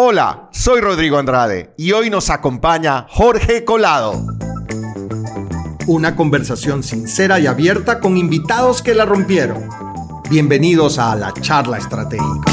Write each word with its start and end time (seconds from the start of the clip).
Hola, 0.00 0.48
soy 0.52 0.80
Rodrigo 0.80 1.18
Andrade 1.18 1.74
y 1.76 1.90
hoy 1.90 2.08
nos 2.08 2.30
acompaña 2.30 3.06
Jorge 3.08 3.64
Colado. 3.64 4.24
Una 5.88 6.14
conversación 6.14 6.84
sincera 6.84 7.40
y 7.40 7.48
abierta 7.48 7.98
con 7.98 8.16
invitados 8.16 8.80
que 8.80 8.94
la 8.94 9.06
rompieron. 9.06 9.68
Bienvenidos 10.30 11.00
a 11.00 11.16
la 11.16 11.34
charla 11.34 11.78
estratégica. 11.78 12.52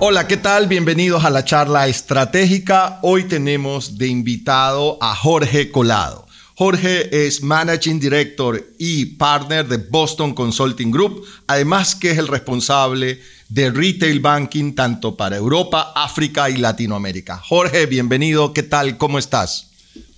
Hola, 0.00 0.26
¿qué 0.26 0.36
tal? 0.36 0.66
Bienvenidos 0.66 1.24
a 1.24 1.30
la 1.30 1.44
charla 1.44 1.86
estratégica. 1.86 2.98
Hoy 3.02 3.22
tenemos 3.28 3.98
de 3.98 4.08
invitado 4.08 4.98
a 5.00 5.14
Jorge 5.14 5.70
Colado. 5.70 6.26
Jorge 6.64 7.26
es 7.26 7.42
Managing 7.42 7.98
Director 7.98 8.64
y 8.78 9.16
Partner 9.16 9.66
de 9.66 9.78
Boston 9.78 10.32
Consulting 10.32 10.92
Group, 10.92 11.26
además 11.48 11.96
que 11.96 12.12
es 12.12 12.18
el 12.18 12.28
responsable 12.28 13.20
de 13.48 13.72
Retail 13.72 14.20
Banking 14.20 14.72
tanto 14.72 15.16
para 15.16 15.36
Europa, 15.36 15.92
África 15.96 16.48
y 16.50 16.58
Latinoamérica. 16.58 17.36
Jorge, 17.36 17.86
bienvenido, 17.86 18.52
¿qué 18.52 18.62
tal? 18.62 18.96
¿Cómo 18.96 19.18
estás? 19.18 19.70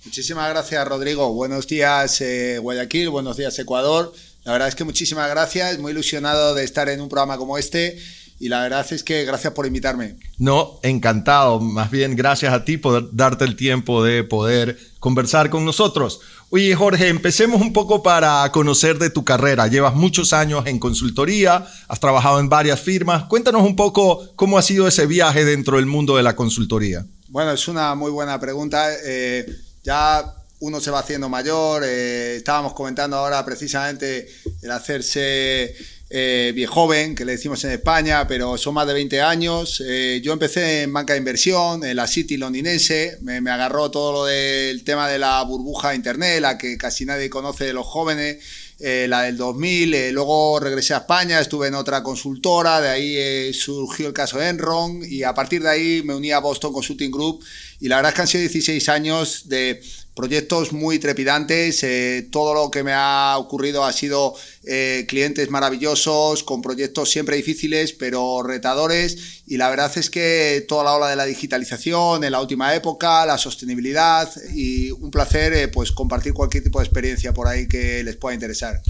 Muchísimas 0.03 0.47
gracias, 0.51 0.87
Rodrigo. 0.87 1.33
Buenos 1.33 1.65
días, 1.65 2.21
eh, 2.21 2.59
Guayaquil, 2.59 3.09
buenos 3.09 3.37
días, 3.37 3.57
Ecuador. 3.57 4.13
La 4.43 4.51
verdad 4.51 4.67
es 4.67 4.75
que 4.75 4.83
muchísimas 4.83 5.27
gracias, 5.27 5.79
muy 5.79 5.93
ilusionado 5.93 6.53
de 6.53 6.63
estar 6.63 6.87
en 6.89 7.01
un 7.01 7.09
programa 7.09 7.37
como 7.39 7.57
este 7.57 7.97
y 8.37 8.49
la 8.49 8.61
verdad 8.61 8.85
es 8.91 9.03
que 9.03 9.23
gracias 9.23 9.53
por 9.53 9.65
invitarme. 9.65 10.17
No, 10.37 10.79
encantado. 10.83 11.59
Más 11.59 11.89
bien 11.89 12.15
gracias 12.15 12.53
a 12.53 12.65
ti 12.65 12.77
por 12.77 13.15
darte 13.15 13.45
el 13.45 13.55
tiempo 13.55 14.03
de 14.03 14.23
poder 14.23 14.77
conversar 14.99 15.49
con 15.49 15.63
nosotros. 15.63 16.19
Oye, 16.51 16.75
Jorge, 16.75 17.09
empecemos 17.09 17.61
un 17.61 17.73
poco 17.73 18.03
para 18.03 18.49
conocer 18.51 18.99
de 18.99 19.09
tu 19.09 19.25
carrera. 19.25 19.67
Llevas 19.67 19.95
muchos 19.95 20.31
años 20.31 20.65
en 20.67 20.79
consultoría, 20.79 21.67
has 21.87 21.99
trabajado 21.99 22.39
en 22.39 22.49
varias 22.49 22.79
firmas. 22.79 23.25
Cuéntanos 23.25 23.63
un 23.63 23.75
poco 23.75 24.29
cómo 24.35 24.57
ha 24.57 24.61
sido 24.61 24.87
ese 24.87 25.07
viaje 25.07 25.43
dentro 25.43 25.77
del 25.77 25.87
mundo 25.87 26.15
de 26.15 26.23
la 26.23 26.35
consultoría. 26.35 27.05
Bueno, 27.29 27.51
es 27.51 27.67
una 27.67 27.95
muy 27.95 28.11
buena 28.11 28.39
pregunta. 28.39 28.89
Eh, 29.03 29.45
ya 29.83 30.35
uno 30.59 30.79
se 30.79 30.91
va 30.91 30.99
haciendo 30.99 31.29
mayor. 31.29 31.83
Eh, 31.83 32.35
estábamos 32.37 32.73
comentando 32.73 33.17
ahora 33.17 33.43
precisamente 33.43 34.27
el 34.61 34.71
hacerse 34.71 35.75
eh, 36.09 36.65
joven, 36.69 37.15
que 37.15 37.25
le 37.25 37.33
decimos 37.33 37.63
en 37.63 37.71
España, 37.71 38.27
pero 38.27 38.57
son 38.57 38.75
más 38.75 38.87
de 38.87 38.93
20 38.93 39.21
años. 39.21 39.81
Eh, 39.85 40.21
yo 40.23 40.33
empecé 40.33 40.83
en 40.83 40.93
banca 40.93 41.13
de 41.13 41.19
inversión, 41.19 41.83
en 41.83 41.95
la 41.95 42.07
City 42.07 42.37
londinense, 42.37 43.17
me, 43.21 43.37
agarró 43.49 43.89
todo 43.89 44.11
lo 44.11 44.25
del 44.25 44.83
tema 44.83 45.09
de 45.09 45.19
la 45.19 45.41
burbuja 45.43 45.95
internet, 45.95 46.41
la 46.41 46.57
que 46.57 46.77
casi 46.77 47.05
nadie 47.05 47.29
conoce 47.29 47.65
de 47.65 47.73
los 47.73 47.85
jóvenes. 47.85 48.37
Eh, 48.77 49.07
la 49.07 49.21
del 49.21 49.37
2000, 49.37 50.11
luego 50.11 50.59
regresé 50.59 50.93
a 50.93 50.97
España, 50.97 51.39
estuve 51.39 51.69
en 51.69 51.75
otra 51.75 52.03
consultora, 52.03 52.81
de 52.81 52.89
ahí 52.89 53.53
surgió 53.53 54.05
el 54.05 54.13
caso 54.13 54.41
Enron 54.41 54.99
y 55.01 55.23
a 55.23 55.33
partir 55.33 55.63
de 55.63 55.69
ahí 55.69 56.01
me 56.03 56.13
uní 56.13 56.33
a 56.33 56.39
Boston 56.39 56.73
Consulting 56.73 57.09
Group 57.09 57.41
y 57.79 57.87
la 57.87 57.95
verdad 57.95 58.09
es 58.09 58.15
que 58.15 58.21
han 58.21 58.27
sido 58.27 58.41
16 58.41 58.89
años 58.89 59.47
de 59.47 59.81
proyectos 60.15 60.71
muy 60.71 60.97
trepidantes. 60.97 61.83
Eh, 61.83 62.27
todo 62.31 62.53
lo 62.53 62.71
que 62.71 62.83
me 62.83 62.93
ha 62.93 63.35
ocurrido 63.37 63.83
ha 63.83 63.91
sido 63.91 64.33
eh, 64.63 65.05
clientes 65.07 65.49
maravillosos, 65.51 66.43
con 66.43 66.61
proyectos 66.61 67.11
siempre 67.11 67.35
difíciles, 67.35 67.93
pero 67.93 68.41
retadores. 68.41 69.43
Y 69.45 69.57
la 69.57 69.69
verdad 69.69 69.91
es 69.95 70.09
que 70.09 70.65
toda 70.67 70.85
la 70.85 70.93
ola 70.93 71.09
de 71.09 71.17
la 71.17 71.25
digitalización 71.25 72.23
en 72.23 72.31
la 72.31 72.41
última 72.41 72.73
época, 72.73 73.25
la 73.25 73.37
sostenibilidad 73.37 74.31
y 74.53 74.89
un 74.91 75.11
placer 75.11 75.53
eh, 75.53 75.67
pues 75.67 75.91
compartir 75.91 76.33
cualquier 76.33 76.63
tipo 76.63 76.79
de 76.79 76.85
experiencia 76.85 77.33
por 77.33 77.47
ahí 77.47 77.67
que 77.67 78.03
les 78.03 78.15
pueda 78.15 78.33
interesar. 78.33 78.81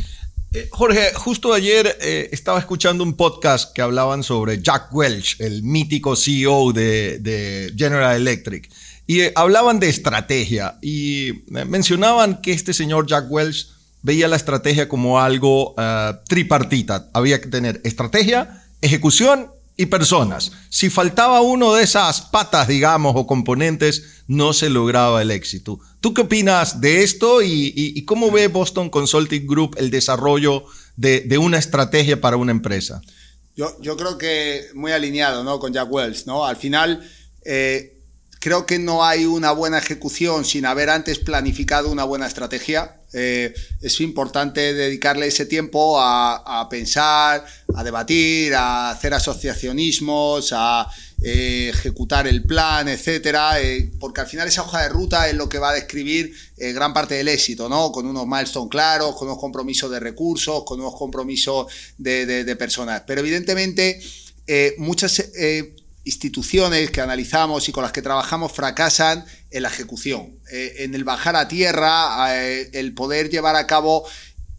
Jorge, 0.70 1.14
justo 1.16 1.52
ayer 1.52 1.98
estaba 2.32 2.60
escuchando 2.60 3.04
un 3.04 3.18
podcast 3.18 3.74
que 3.74 3.82
hablaban 3.82 4.24
sobre 4.24 4.62
Jack 4.62 4.88
Welch, 4.96 5.36
el 5.42 5.64
mítico 5.64 6.16
CEO 6.16 6.72
de 6.72 7.74
General 7.76 8.16
Electric. 8.16 8.70
Y 9.08 9.22
eh, 9.22 9.32
hablaban 9.36 9.80
de 9.80 9.90
estrategia 9.90 10.78
y 10.82 11.30
eh, 11.30 11.66
mencionaban 11.66 12.42
que 12.42 12.54
este 12.54 12.74
señor 12.74 13.08
Jack 13.08 13.26
Welch 13.30 13.68
veía 14.02 14.28
la 14.28 14.36
estrategia 14.36 14.88
como 14.88 15.20
algo 15.20 15.76
eh, 15.78 16.14
tripartita. 16.28 17.10
Había 17.14 17.40
que 17.40 17.48
tener 17.48 17.82
estrategia, 17.84 18.64
ejecución 18.82 19.52
y 19.78 19.88
personas. 19.88 20.52
Si 20.70 20.90
faltaba 20.90 21.42
uno 21.42 21.74
de 21.74 21.84
esas 21.84 22.22
patas, 22.22 22.68
digamos, 22.68 23.14
o 23.16 23.28
componentes, 23.28 24.24
no 24.28 24.54
se 24.54 24.70
lograba 24.70 25.22
el 25.22 25.32
éxito. 25.32 25.80
¿Tú 26.02 26.14
qué 26.14 26.22
opinas 26.22 26.82
de 26.82 27.04
esto 27.04 27.42
y, 27.44 28.04
cómo 28.06 28.32
ve 28.32 28.48
Boston 28.48 28.90
Consulting 28.90 29.46
Group 29.46 29.76
el 29.78 29.92
desarrollo 29.92 30.66
de, 30.96 31.38
una 31.38 31.58
estrategia 31.58 32.22
para 32.22 32.38
una 32.38 32.52
empresa? 32.52 33.02
Yo, 33.56 33.76
yo, 33.82 33.96
creo 33.98 34.18
que 34.18 34.66
muy 34.74 34.92
alineado 34.92 35.44
¿no? 35.44 35.60
con 35.60 35.74
Jack 35.74 35.92
Welch. 35.92 36.26
¿no? 36.26 36.46
Al 36.46 36.58
final, 36.58 37.04
Creo 38.40 38.66
que 38.66 38.78
no 38.78 39.04
hay 39.04 39.26
una 39.26 39.52
buena 39.52 39.80
ejecución 39.80 40.46
sin 40.46 40.66
haber 40.66 40.90
antes 40.90 41.20
planificado 41.20 41.90
una 41.90 42.04
buena 42.04 42.28
estrategia. 42.28 42.98
Eh, 43.18 43.54
es 43.82 44.02
importante 44.02 44.74
dedicarle 44.74 45.28
ese 45.28 45.46
tiempo 45.46 45.98
a, 46.00 46.68
pensar, 46.70 47.46
a 47.74 47.84
debatir, 47.84 48.54
a 48.54 48.92
hacer 48.92 49.14
asociacionismos, 49.14 50.50
a 50.52 50.86
eh, 51.24 51.72
ejecutar 51.74 52.28
el 52.28 52.44
plan, 52.44 52.90
etcétera, 52.90 53.62
eh, 53.62 53.90
porque 54.00 54.22
al 54.22 54.28
final 54.28 54.48
esa 54.48 54.64
hoja 54.64 54.84
de 54.84 54.90
ruta 54.90 55.30
es 55.30 55.36
lo 55.36 55.48
que 55.48 55.60
va 55.60 55.70
a 55.70 55.74
describir 55.74 56.36
gran 56.58 56.94
parte 56.94 57.16
del 57.16 57.30
éxito, 57.30 57.70
¿no? 57.70 57.92
Con 57.92 58.06
unos 58.06 58.28
milestones 58.28 58.70
claros, 58.70 59.16
con 59.16 59.30
unos 59.30 59.40
compromisos 59.40 59.90
de 59.90 60.00
recursos, 60.00 60.64
con 60.66 60.80
unos 60.82 60.96
compromisos 60.96 61.68
de, 61.98 62.26
de 62.44 62.56
personas. 62.58 63.04
Pero 63.08 63.22
evidentemente 63.22 64.02
muchas 64.78 65.24
instituciones 66.06 66.92
que 66.92 67.02
analizamos 67.02 67.68
y 67.68 67.72
con 67.72 67.84
las 67.84 67.92
que 67.92 68.02
trabajamos 68.02 68.52
fracasan 68.52 69.26
en 69.50 69.64
la 69.64 69.70
ejecución, 69.70 70.40
eh, 70.52 70.76
en 70.80 70.96
el 70.96 71.04
bajar 71.04 71.36
a 71.36 71.48
tierra, 71.48 72.28
eh, 72.38 72.70
el 72.74 72.94
poder 72.94 73.30
llevar 73.30 73.56
a 73.56 73.68
cabo 73.68 74.06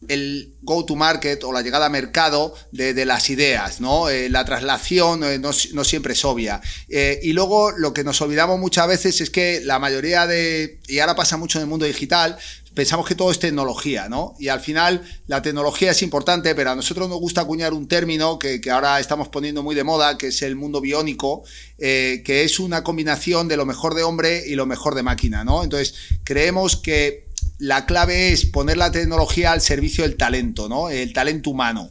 el 0.09 0.55
go 0.61 0.85
to 0.85 0.95
market 0.95 1.43
o 1.45 1.53
la 1.53 1.63
llegada 1.63 1.87
a 1.87 1.89
mercado 1.89 2.55
de, 2.71 3.05
las 3.07 3.31
ideas, 3.31 3.81
¿no? 3.81 4.09
Eh, 4.09 4.29
la 4.29 4.45
traslación 4.45 5.21
no, 5.41 5.85
siempre 5.85 6.13
es 6.13 6.25
obvia. 6.25 6.61
y 6.89 7.33
luego 7.33 7.71
lo 7.73 7.95
que 7.95 8.05
nos 8.05 8.21
olvidamos 8.21 8.61
muchas 8.61 8.87
veces 8.87 9.21
es 9.21 9.31
que 9.31 9.63
la 9.65 9.79
mayoría 9.79 10.27
de, 10.27 10.81
y 10.87 10.99
ahora 10.99 11.17
pasa 11.17 11.37
mucho 11.37 11.59
en 11.59 11.63
el 11.63 11.69
mundo 11.69 11.87
digital, 11.87 12.37
pensamos 12.77 13.07
que 13.07 13.15
todo 13.15 13.31
es 13.31 13.39
tecnología, 13.39 14.09
¿no? 14.11 14.35
Y 14.39 14.49
al 14.49 14.61
final 14.61 15.03
la 15.27 15.41
tecnología 15.41 15.93
es 15.93 16.03
importante, 16.03 16.55
pero 16.55 16.73
a 16.73 16.75
nosotros 16.77 17.09
nos 17.09 17.19
gusta 17.19 17.41
acuñar 17.41 17.73
un 17.73 17.89
término 17.89 18.39
que, 18.39 18.61
ahora 18.71 19.01
estamos 19.01 19.29
poniendo 19.29 19.63
muy 19.63 19.75
de 19.75 19.83
moda, 19.83 20.19
que 20.19 20.27
es 20.27 20.43
el 20.43 20.57
mundo 20.57 20.83
biónico, 20.83 21.43
eh, 21.79 22.23
que 22.25 22.45
es 22.45 22.61
una 22.61 22.85
combinación 22.85 23.49
de 23.49 23.57
lo 23.57 23.65
mejor 23.65 23.95
de 23.95 24.03
hombre 24.03 24.45
y 24.47 24.57
lo 24.57 24.67
mejor 24.67 24.95
de 24.95 25.03
máquina, 25.03 25.43
¿no? 25.43 25.65
Entonces, 25.65 25.95
creemos 26.23 26.77
que 26.77 27.29
la 27.59 27.87
clave 27.87 28.33
es 28.33 28.45
poner 28.45 28.77
la 28.77 28.93
tecnología 28.93 29.53
al 29.53 29.63
servicio 29.63 30.05
del 30.05 30.19
talento, 30.19 30.69
¿no? 30.69 30.91
El 30.91 31.15
talento 31.15 31.49
humano. 31.49 31.91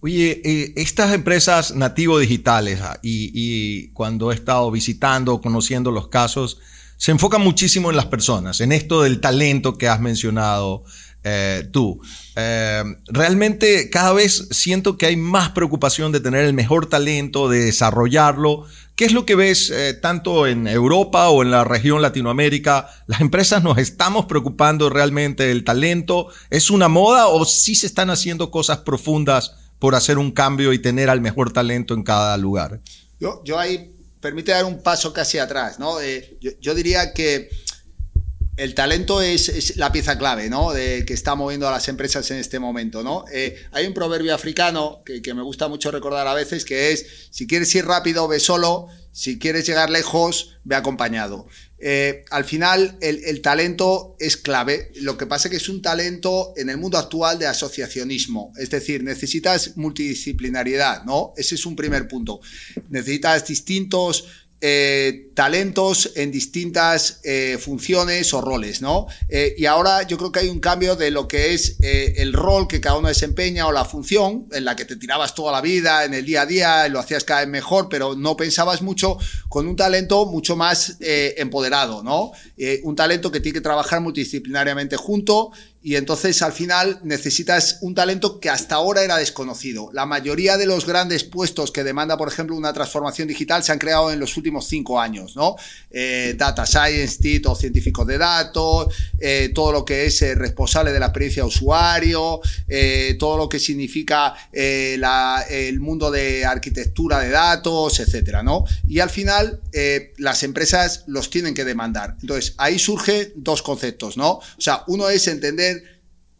Oye, 0.00 0.42
eh, 0.44 0.72
estas 0.74 1.14
empresas 1.14 1.76
nativo 1.76 2.18
digitales, 2.18 2.80
ah, 2.82 2.98
y, 3.00 3.30
y 3.32 3.88
cuando 3.92 4.32
he 4.32 4.34
estado 4.34 4.68
visitando, 4.72 5.40
conociendo 5.40 5.92
los 5.92 6.08
casos, 6.08 6.58
se 7.02 7.10
enfoca 7.10 7.38
muchísimo 7.38 7.90
en 7.90 7.96
las 7.96 8.06
personas, 8.06 8.60
en 8.60 8.70
esto 8.70 9.02
del 9.02 9.18
talento 9.18 9.76
que 9.76 9.88
has 9.88 10.00
mencionado 10.00 10.84
eh, 11.24 11.68
tú. 11.72 12.00
Eh, 12.36 12.84
realmente 13.08 13.90
cada 13.90 14.12
vez 14.12 14.46
siento 14.52 14.96
que 14.96 15.06
hay 15.06 15.16
más 15.16 15.50
preocupación 15.50 16.12
de 16.12 16.20
tener 16.20 16.44
el 16.44 16.52
mejor 16.52 16.86
talento, 16.86 17.48
de 17.48 17.64
desarrollarlo. 17.64 18.66
¿Qué 18.94 19.04
es 19.04 19.12
lo 19.12 19.26
que 19.26 19.34
ves 19.34 19.70
eh, 19.70 19.94
tanto 19.94 20.46
en 20.46 20.68
Europa 20.68 21.28
o 21.30 21.42
en 21.42 21.50
la 21.50 21.64
región 21.64 22.02
Latinoamérica? 22.02 22.86
¿Las 23.08 23.20
empresas 23.20 23.64
nos 23.64 23.78
estamos 23.78 24.26
preocupando 24.26 24.88
realmente 24.88 25.42
del 25.42 25.64
talento? 25.64 26.28
¿Es 26.50 26.70
una 26.70 26.86
moda 26.86 27.26
o 27.26 27.44
sí 27.44 27.74
se 27.74 27.88
están 27.88 28.10
haciendo 28.10 28.52
cosas 28.52 28.78
profundas 28.78 29.56
por 29.80 29.96
hacer 29.96 30.18
un 30.18 30.30
cambio 30.30 30.72
y 30.72 30.78
tener 30.78 31.10
al 31.10 31.20
mejor 31.20 31.52
talento 31.52 31.94
en 31.94 32.04
cada 32.04 32.36
lugar? 32.36 32.80
Yo, 33.18 33.42
yo 33.44 33.58
ahí 33.58 33.91
permite 34.22 34.52
dar 34.52 34.64
un 34.64 34.80
paso 34.80 35.12
casi 35.12 35.38
atrás, 35.38 35.78
¿no? 35.78 36.00
Eh, 36.00 36.38
yo, 36.40 36.74
diría 36.74 37.12
que 37.12 37.50
el 38.56 38.74
talento 38.74 39.20
es, 39.20 39.76
la 39.76 39.92
pieza 39.92 40.16
clave, 40.16 40.48
¿no? 40.48 40.72
De 40.72 41.04
que 41.04 41.12
está 41.12 41.34
moviendo 41.34 41.68
a 41.68 41.72
las 41.72 41.88
empresas 41.88 42.30
en 42.30 42.38
este 42.38 42.58
momento, 42.58 43.02
¿no? 43.02 43.24
Eh, 43.32 43.60
hay 43.72 43.86
un 43.86 43.92
proverbio 43.92 44.34
africano 44.34 45.02
que, 45.04 45.20
que, 45.20 45.34
me 45.34 45.42
gusta 45.42 45.68
mucho 45.68 45.90
recordar 45.90 46.26
a 46.28 46.34
veces 46.34 46.64
que 46.64 46.92
es, 46.92 47.04
si 47.30 47.46
quieres 47.46 47.74
ir 47.74 47.84
rápido, 47.84 48.28
ve 48.28 48.38
solo, 48.38 48.88
si 49.12 49.38
quieres 49.38 49.66
llegar 49.66 49.90
lejos, 49.90 50.58
ve 50.64 50.74
acompañado. 50.74 51.46
Eh, 51.84 52.24
al 52.30 52.44
final 52.44 52.96
el, 53.00 53.42
talento 53.42 54.16
es 54.20 54.36
clave. 54.36 54.92
Lo 55.00 55.18
que 55.18 55.26
pasa 55.26 55.48
es 55.48 55.50
que 55.50 55.56
es 55.56 55.68
un 55.68 55.82
talento 55.82 56.54
en 56.56 56.70
el 56.70 56.78
mundo 56.78 56.96
actual 56.96 57.38
de 57.38 57.46
asociacionismo. 57.46 58.52
Es 58.56 58.70
decir, 58.70 59.02
necesitas 59.02 59.76
multidisciplinariedad, 59.76 61.04
¿no? 61.04 61.34
Ese 61.36 61.56
es 61.56 61.66
un 61.66 61.74
primer 61.74 62.06
punto. 62.06 62.40
Necesitas 62.88 63.46
distintos 63.46 64.26
eh, 64.64 65.32
talentos 65.34 66.12
en 66.14 66.30
distintas 66.30 67.18
eh, 67.24 67.58
funciones 67.60 68.32
o 68.32 68.40
roles, 68.40 68.80
¿no? 68.80 69.08
Eh, 69.28 69.56
y 69.58 69.66
ahora 69.66 70.04
yo 70.04 70.16
creo 70.16 70.30
que 70.30 70.38
hay 70.38 70.48
un 70.48 70.60
cambio 70.60 70.94
de 70.94 71.10
lo 71.10 71.26
que 71.26 71.52
es 71.52 71.78
el 71.80 72.32
rol 72.32 72.68
que 72.68 72.80
cada 72.80 72.96
uno 72.96 73.08
desempeña 73.08 73.66
o 73.66 73.72
la 73.72 73.84
función 73.84 74.46
en 74.52 74.64
la 74.64 74.76
que 74.76 74.84
te 74.84 74.94
tirabas 74.94 75.34
toda 75.34 75.50
la 75.50 75.60
vida, 75.60 76.04
en 76.04 76.14
el 76.14 76.24
día 76.24 76.42
a 76.42 76.46
día, 76.46 76.88
lo 76.88 77.00
hacías 77.00 77.24
cada 77.24 77.40
vez 77.40 77.48
mejor, 77.48 77.88
pero 77.88 78.14
no 78.14 78.36
pensabas 78.36 78.82
mucho 78.82 79.18
con 79.48 79.66
un 79.66 79.74
talento 79.74 80.26
mucho 80.26 80.54
más 80.54 80.96
empoderado, 81.00 82.04
¿no? 82.04 82.30
un 82.84 82.94
talento 82.94 83.32
que 83.32 83.40
tiene 83.40 83.54
que 83.54 83.62
trabajar 83.62 84.00
multidisciplinariamente 84.00 84.96
junto 84.96 85.50
y 85.82 85.96
entonces 85.96 86.40
al 86.42 86.52
final 86.52 87.00
necesitas 87.02 87.78
un 87.80 87.94
talento 87.94 88.38
que 88.38 88.48
hasta 88.48 88.76
ahora 88.76 89.02
era 89.02 89.16
desconocido. 89.16 89.90
La 89.92 90.06
mayoría 90.06 90.56
de 90.56 90.66
los 90.66 90.86
grandes 90.86 91.24
puestos 91.24 91.72
que 91.72 91.82
demanda, 91.82 92.16
por 92.16 92.28
ejemplo, 92.28 92.54
una 92.54 92.72
transformación 92.72 93.26
digital 93.26 93.64
se 93.64 93.72
han 93.72 93.78
creado 93.78 94.12
en 94.12 94.20
los 94.20 94.36
últimos 94.36 94.68
cinco 94.68 95.00
años, 95.00 95.34
¿no? 95.34 95.56
Eh, 95.90 96.34
data 96.38 96.66
Science, 96.66 97.42
o 97.44 97.54
científicos 97.56 98.06
de 98.06 98.18
datos, 98.18 98.94
eh, 99.18 99.50
todo 99.54 99.72
lo 99.72 99.84
que 99.84 100.06
es 100.06 100.22
eh, 100.22 100.34
responsable 100.36 100.92
de 100.92 101.00
la 101.00 101.06
experiencia 101.06 101.42
de 101.42 101.48
usuario, 101.48 102.40
todo 103.18 103.36
lo 103.36 103.48
que 103.48 103.58
significa 103.58 104.34
el 104.52 105.80
mundo 105.80 106.10
de 106.10 106.44
arquitectura 106.44 107.20
de 107.20 107.30
datos, 107.30 107.98
etcétera, 108.00 108.42
¿no? 108.42 108.64
Y 108.88 109.00
al 109.00 109.10
final 109.10 109.60
las 110.18 110.42
empresas 110.42 111.04
los 111.06 111.30
tienen 111.30 111.54
que 111.54 111.64
demandar. 111.64 112.16
Entonces 112.20 112.54
ahí 112.56 112.78
surgen 112.78 113.32
dos 113.36 113.62
conceptos, 113.62 114.16
¿no? 114.16 114.30
O 114.32 114.60
sea, 114.60 114.84
uno 114.86 115.08
es 115.08 115.26
entender 115.28 115.71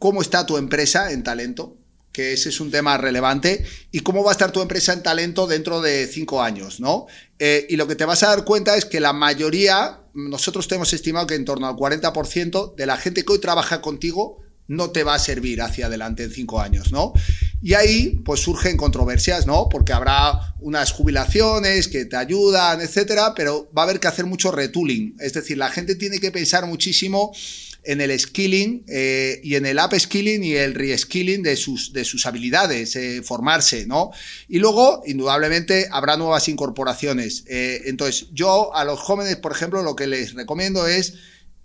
cómo 0.03 0.21
está 0.21 0.45
tu 0.45 0.57
empresa 0.57 1.13
en 1.13 1.23
talento, 1.23 1.77
que 2.11 2.33
ese 2.33 2.49
es 2.49 2.59
un 2.59 2.69
tema 2.69 2.97
relevante, 2.97 3.65
y 3.89 4.01
cómo 4.01 4.21
va 4.21 4.31
a 4.31 4.33
estar 4.33 4.51
tu 4.51 4.61
empresa 4.61 4.91
en 4.91 5.01
talento 5.01 5.47
dentro 5.47 5.79
de 5.79 6.07
cinco 6.07 6.41
años, 6.41 6.81
¿no? 6.81 7.07
Eh, 7.39 7.65
y 7.69 7.77
lo 7.77 7.87
que 7.87 7.95
te 7.95 8.03
vas 8.03 8.21
a 8.23 8.27
dar 8.27 8.43
cuenta 8.43 8.75
es 8.75 8.83
que 8.83 8.99
la 8.99 9.13
mayoría, 9.13 10.01
nosotros 10.13 10.67
te 10.67 10.75
hemos 10.75 10.91
estimado 10.91 11.25
que 11.25 11.35
en 11.35 11.45
torno 11.45 11.69
al 11.69 11.75
40% 11.75 12.75
de 12.75 12.85
la 12.85 12.97
gente 12.97 13.23
que 13.23 13.31
hoy 13.31 13.39
trabaja 13.39 13.79
contigo 13.79 14.41
no 14.67 14.89
te 14.89 15.05
va 15.05 15.15
a 15.15 15.19
servir 15.19 15.61
hacia 15.61 15.85
adelante 15.85 16.23
en 16.23 16.31
cinco 16.31 16.59
años, 16.59 16.91
¿no? 16.91 17.13
Y 17.61 17.75
ahí, 17.75 18.21
pues 18.25 18.41
surgen 18.41 18.75
controversias, 18.75 19.47
¿no? 19.47 19.69
Porque 19.69 19.93
habrá 19.93 20.53
unas 20.59 20.91
jubilaciones 20.91 21.87
que 21.87 22.03
te 22.03 22.17
ayudan, 22.17 22.81
etcétera, 22.81 23.33
pero 23.33 23.69
va 23.71 23.83
a 23.83 23.85
haber 23.85 24.01
que 24.01 24.07
hacer 24.09 24.25
mucho 24.25 24.51
retooling. 24.51 25.15
Es 25.21 25.31
decir, 25.31 25.57
la 25.57 25.69
gente 25.69 25.95
tiene 25.95 26.19
que 26.19 26.29
pensar 26.29 26.65
muchísimo 26.65 27.31
en 27.83 28.01
el 28.01 28.17
skilling 28.17 28.85
eh, 28.87 29.41
y 29.43 29.55
en 29.55 29.65
el 29.65 29.77
upskilling 29.77 30.43
y 30.43 30.53
el 30.53 30.73
reskilling 30.73 31.43
de 31.43 31.55
sus, 31.55 31.93
de 31.93 32.05
sus 32.05 32.25
habilidades, 32.25 32.95
eh, 32.95 33.21
formarse, 33.23 33.85
¿no? 33.85 34.11
Y 34.47 34.59
luego, 34.59 35.03
indudablemente, 35.05 35.87
habrá 35.91 36.17
nuevas 36.17 36.47
incorporaciones. 36.47 37.43
Eh, 37.47 37.81
entonces, 37.85 38.27
yo 38.31 38.73
a 38.75 38.85
los 38.85 38.99
jóvenes, 38.99 39.35
por 39.37 39.51
ejemplo, 39.51 39.83
lo 39.83 39.95
que 39.95 40.07
les 40.07 40.33
recomiendo 40.33 40.87
es 40.87 41.15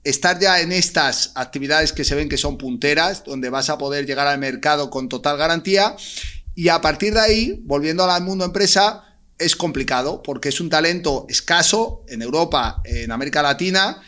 estar 0.04 0.38
ya 0.38 0.60
en 0.60 0.72
estas 0.72 1.32
actividades 1.34 1.92
que 1.92 2.04
se 2.04 2.14
ven 2.14 2.28
que 2.28 2.36
son 2.36 2.58
punteras, 2.58 3.24
donde 3.24 3.50
vas 3.50 3.70
a 3.70 3.78
poder 3.78 4.06
llegar 4.06 4.26
al 4.26 4.38
mercado 4.38 4.90
con 4.90 5.08
total 5.08 5.36
garantía. 5.36 5.96
Y 6.54 6.68
a 6.68 6.80
partir 6.80 7.14
de 7.14 7.20
ahí, 7.20 7.60
volviendo 7.64 8.04
al 8.04 8.24
mundo 8.24 8.44
empresa, 8.44 9.04
es 9.38 9.54
complicado 9.54 10.20
porque 10.22 10.48
es 10.48 10.60
un 10.60 10.68
talento 10.68 11.26
escaso 11.28 12.04
en 12.08 12.22
Europa, 12.22 12.80
en 12.84 13.12
América 13.12 13.42
Latina. 13.42 14.02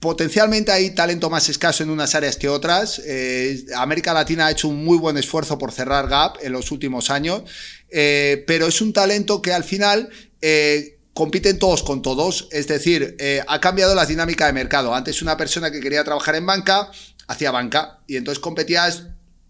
Potencialmente 0.00 0.70
hay 0.70 0.90
talento 0.90 1.28
más 1.28 1.48
escaso 1.48 1.82
en 1.82 1.90
unas 1.90 2.14
áreas 2.14 2.36
que 2.36 2.48
otras. 2.48 3.02
Eh, 3.04 3.64
América 3.76 4.14
Latina 4.14 4.46
ha 4.46 4.50
hecho 4.52 4.68
un 4.68 4.84
muy 4.84 4.96
buen 4.96 5.16
esfuerzo 5.16 5.58
por 5.58 5.72
cerrar 5.72 6.08
gap 6.08 6.36
en 6.40 6.52
los 6.52 6.70
últimos 6.70 7.10
años, 7.10 7.42
eh, 7.90 8.44
pero 8.46 8.68
es 8.68 8.80
un 8.80 8.92
talento 8.92 9.42
que 9.42 9.52
al 9.52 9.64
final 9.64 10.08
eh, 10.40 10.98
compiten 11.14 11.58
todos 11.58 11.82
con 11.82 12.00
todos. 12.00 12.48
Es 12.52 12.68
decir, 12.68 13.16
ha 13.48 13.60
cambiado 13.60 13.96
la 13.96 14.06
dinámica 14.06 14.46
de 14.46 14.52
mercado. 14.52 14.94
Antes 14.94 15.20
una 15.20 15.36
persona 15.36 15.72
que 15.72 15.80
quería 15.80 16.04
trabajar 16.04 16.36
en 16.36 16.46
banca 16.46 16.92
hacía 17.26 17.50
banca 17.50 17.98
y 18.06 18.16
entonces 18.16 18.38
competías 18.40 19.02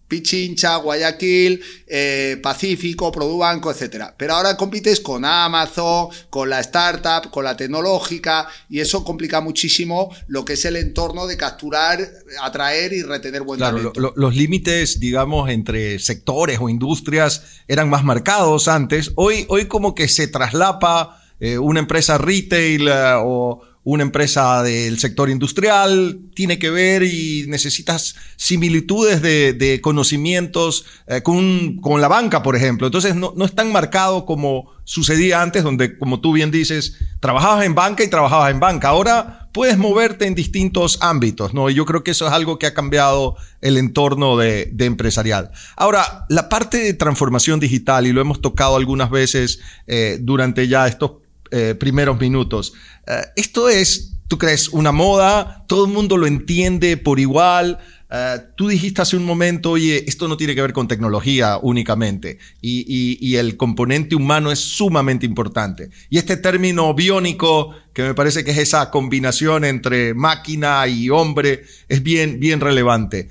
Pichincha, 0.09 0.77
Guayaquil, 0.77 1.61
eh, 1.87 2.41
Pacífico, 2.43 3.13
Produbanco, 3.13 3.71
etc. 3.71 4.07
Pero 4.17 4.35
ahora 4.35 4.57
compites 4.57 5.01
con 5.01 5.25
Amazon, 5.25 6.09
con 6.31 6.49
la 6.49 6.61
startup, 6.61 7.31
con 7.31 7.45
la 7.45 7.57
tecnológica 7.57 8.49
y 8.71 8.81
eso 8.81 9.05
complica 9.05 9.41
muchísimo 9.41 10.11
lo 10.27 10.45
que 10.45 10.55
es 10.55 10.65
el 10.65 10.77
entorno 10.77 11.27
de 11.27 11.37
capturar, 11.37 12.01
atraer 12.43 12.93
y 12.95 13.03
retener 13.03 13.43
buen 13.43 13.59
claro, 13.59 13.93
los 13.95 14.35
límites, 14.35 14.99
digamos, 14.99 15.51
entre 15.51 15.99
sectores 15.99 16.59
o 16.61 16.69
industrias 16.69 17.63
eran 17.69 17.91
más 17.91 18.03
marcados 18.03 18.67
antes. 18.67 19.13
Hoy, 19.15 19.45
hoy 19.49 19.67
como 19.67 19.95
que 19.95 20.09
se 20.09 20.27
traslapa 20.27 21.23
eh, 21.41 21.59
una 21.59 21.81
empresa 21.81 22.19
retail 22.19 22.89
eh, 22.89 23.13
o 23.19 23.63
una 23.91 24.03
empresa 24.03 24.63
del 24.63 24.99
sector 24.99 25.31
industrial, 25.31 26.19
tiene 26.35 26.59
que 26.59 26.69
ver 26.69 27.03
y 27.05 27.47
necesitas 27.49 28.17
similitudes 28.37 29.23
de, 29.23 29.81
conocimientos 29.83 30.85
eh, 31.07 31.23
con, 31.23 31.79
con, 31.79 31.99
la 32.03 32.09
banca, 32.09 32.43
por 32.43 32.55
ejemplo. 32.55 32.87
Entonces 32.87 33.15
no, 33.15 33.33
no, 33.35 33.47
es 33.47 33.55
tan 33.55 33.73
marcado 33.73 34.27
como 34.27 34.71
sucedía 34.85 35.41
antes, 35.41 35.65
donde, 35.65 35.97
como 35.97 36.21
tú 36.21 36.35
bien 36.35 36.51
dices, 36.51 36.99
trabajabas 37.21 37.65
en 37.65 37.75
banca 37.75 38.05
y 38.05 38.09
trabajabas 38.09 38.51
en 38.51 38.61
banca. 38.61 38.89
Ahora 38.89 39.49
puedes 39.55 39.79
moverte 39.79 40.27
en 40.27 40.35
distintos 40.35 40.99
ámbitos, 41.01 41.55
¿no? 41.55 41.71
Y 41.71 41.75
yo 41.75 41.87
creo 41.87 42.05
que 42.05 42.11
eso 42.11 42.27
es 42.27 42.33
algo 42.35 42.59
que 42.59 42.67
ha 42.67 42.75
cambiado 42.75 43.37
el 43.63 43.79
entorno 43.79 44.37
de, 44.37 44.71
empresarial. 44.81 45.51
Ahora, 45.77 46.27
la 46.29 46.51
parte 46.51 46.77
de 46.77 46.93
transformación 46.93 47.59
digital, 47.59 48.07
y 48.07 48.13
lo 48.13 48.21
hemos 48.21 48.43
tocado 48.43 48.77
algunas 48.77 49.09
veces 49.09 49.61
eh, 49.87 50.19
durante 50.21 50.69
ya 50.69 50.87
estos 50.87 51.13
eh, 51.51 51.75
primeros 51.79 52.21
minutos. 52.21 52.75
Eh, 53.07 53.21
esto 53.37 53.69
es, 53.69 54.15
¿tú 54.29 54.39
crees, 54.39 54.69
una 54.69 54.93
moda? 54.93 55.65
¿Todo 55.67 55.87
el 55.87 55.93
mundo 55.93 56.17
lo 56.17 56.27
entiende 56.27 56.97
por 56.97 57.21
igual? 57.21 57.79
Eh, 58.11 58.37
tú 58.57 58.69
dijiste 58.69 59.03
hace 59.03 59.17
un 59.17 59.25
momento, 59.25 59.73
oye, 59.73 60.05
esto 60.09 60.29
no 60.29 60.37
tiene 60.37 60.55
que 60.55 60.63
ver 60.63 60.73
con 60.73 60.89
tecnología 60.89 61.59
únicamente 61.61 62.39
y, 62.63 63.37
el 63.37 63.57
componente 63.57 64.17
humano 64.17 64.51
es 64.51 64.59
sumamente 64.59 65.27
importante. 65.27 65.91
Y 66.11 66.19
este 66.19 66.37
término 66.37 66.93
biónico, 66.95 67.75
que 67.93 68.03
me 68.03 68.15
parece 68.15 68.45
que 68.45 68.51
es 68.51 68.59
esa 68.59 68.91
combinación 68.91 69.65
entre 69.65 70.15
máquina 70.15 70.87
y 70.89 71.11
hombre, 71.11 71.65
es 71.89 72.03
bien, 72.03 72.41
bien 72.41 72.61
relevante. 72.61 73.29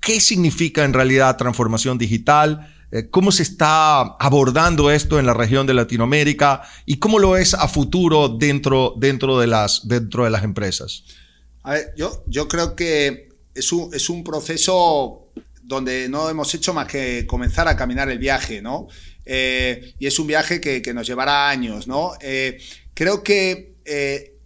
¿Qué 0.00 0.20
significa 0.20 0.84
en 0.84 0.92
realidad 0.92 1.36
transformación 1.36 1.98
digital? 1.98 2.68
Eh, 2.92 3.08
¿Cómo 3.08 3.30
se 3.30 3.42
está 3.42 4.00
abordando 4.00 4.90
esto 4.90 5.18
en 5.18 5.26
la 5.26 5.34
región 5.34 5.66
de 5.66 5.74
Latinoamérica 5.74 6.62
y 6.86 6.98
cómo 6.98 7.18
lo 7.18 7.36
es 7.36 7.54
a 7.54 7.68
futuro 7.68 8.28
dentro, 8.28 8.94
dentro, 8.96 9.38
de, 9.38 9.46
las, 9.46 9.86
dentro 9.86 10.24
de 10.24 10.30
las 10.30 10.42
empresas? 10.42 11.04
A 11.62 11.74
ver, 11.74 11.94
yo, 11.96 12.24
yo 12.26 12.48
creo 12.48 12.74
que 12.74 13.28
es 13.54 13.72
un, 13.72 13.94
es 13.94 14.10
un 14.10 14.24
proceso 14.24 15.28
donde 15.62 16.08
no 16.08 16.28
hemos 16.28 16.52
hecho 16.54 16.74
más 16.74 16.88
que 16.88 17.26
comenzar 17.26 17.68
a 17.68 17.76
caminar 17.76 18.10
el 18.10 18.18
viaje, 18.18 18.60
¿no? 18.60 18.88
Eh, 19.24 19.94
y 19.98 20.06
es 20.06 20.18
un 20.18 20.26
viaje 20.26 20.60
que, 20.60 20.82
que 20.82 20.92
nos 20.92 21.06
llevará 21.06 21.48
años, 21.48 21.86
¿no? 21.86 22.14
Eh, 22.20 22.58
creo 22.94 23.22
que 23.22 23.76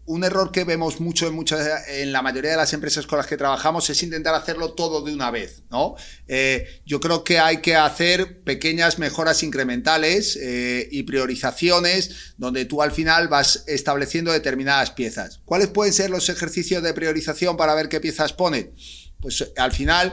un 0.07 0.25
error 0.25 0.53
que 0.53 0.65
vemos 0.65 1.01
mucho 1.01 1.27
en, 1.27 1.35
muchas, 1.35 1.89
en 1.89 2.13
la 2.13 2.21
mayoría 2.21 2.53
de 2.53 2.57
las 2.57 2.73
empresas 2.73 3.07
con 3.07 3.17
las 3.17 3.27
que 3.27 3.37
trabajamos 3.37 3.89
es 3.89 4.03
intentar 4.03 4.35
hacerlo 4.35 4.73
todo 4.75 5.03
de 5.03 5.15
una 5.15 5.31
vez, 5.31 5.63
¿no? 5.71 5.97
Eh, 6.29 6.83
yo 6.85 7.01
creo 7.01 7.25
que 7.25 7.39
hay 7.39 7.59
que 7.59 7.75
hacer 7.75 8.43
pequeñas 8.43 8.99
mejoras 8.99 9.43
incrementales 9.43 10.37
eh, 10.37 10.89
y 10.91 11.05
priorizaciones 11.05 12.35
donde 12.37 12.67
tú 12.67 12.83
al 12.83 12.93
final 12.93 13.29
vas 13.29 13.65
estableciendo 13.67 14.33
determinadas 14.33 14.91
piezas. 14.91 15.41
¿Cuáles 15.45 15.69
pueden 15.69 15.93
ser 15.93 16.11
los 16.11 16.29
ejercicios 16.29 16.83
de 16.83 16.93
priorización 16.93 17.57
para 17.57 17.75
ver 17.75 17.89
qué 17.89 18.01
piezas 18.01 18.35
pone? 18.35 18.73
Pues 19.21 19.53
al 19.57 19.73
final 19.73 20.13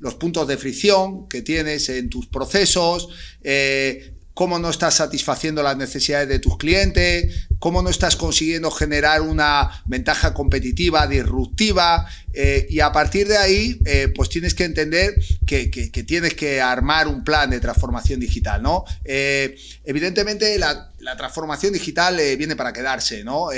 los 0.00 0.14
puntos 0.14 0.48
de 0.48 0.56
fricción 0.56 1.28
que 1.28 1.42
tienes 1.42 1.88
en 1.88 2.08
tus 2.08 2.26
procesos, 2.26 3.08
eh, 3.42 4.17
cómo 4.38 4.60
no 4.60 4.70
estás 4.70 4.94
satisfaciendo 4.94 5.64
las 5.64 5.76
necesidades 5.76 6.28
de 6.28 6.38
tus 6.38 6.58
clientes, 6.58 7.48
cómo 7.58 7.82
no 7.82 7.90
estás 7.90 8.14
consiguiendo 8.14 8.70
generar 8.70 9.20
una 9.20 9.82
ventaja 9.84 10.32
competitiva, 10.32 11.08
disruptiva, 11.08 12.06
eh, 12.32 12.66
y 12.68 12.80
a 12.80 12.92
partir 12.92 13.26
de 13.26 13.36
ahí, 13.36 13.80
eh, 13.84 14.12
pues 14.14 14.28
tienes 14.28 14.54
que 14.54 14.64
entender 14.64 15.14
que, 15.46 15.66
tienes 16.06 16.34
que 16.34 16.60
armar 16.60 17.08
un 17.08 17.24
plan 17.24 17.50
de 17.50 17.60
transformación 17.60 18.20
digital, 18.20 18.62
¿no? 18.62 18.84
Eh, 19.04 19.58
evidentemente, 19.84 20.58
la, 20.58 20.84
transformación 21.16 21.72
digital 21.72 22.18
viene 22.36 22.54
para 22.54 22.70
quedarse, 22.70 23.24
¿no? 23.24 23.48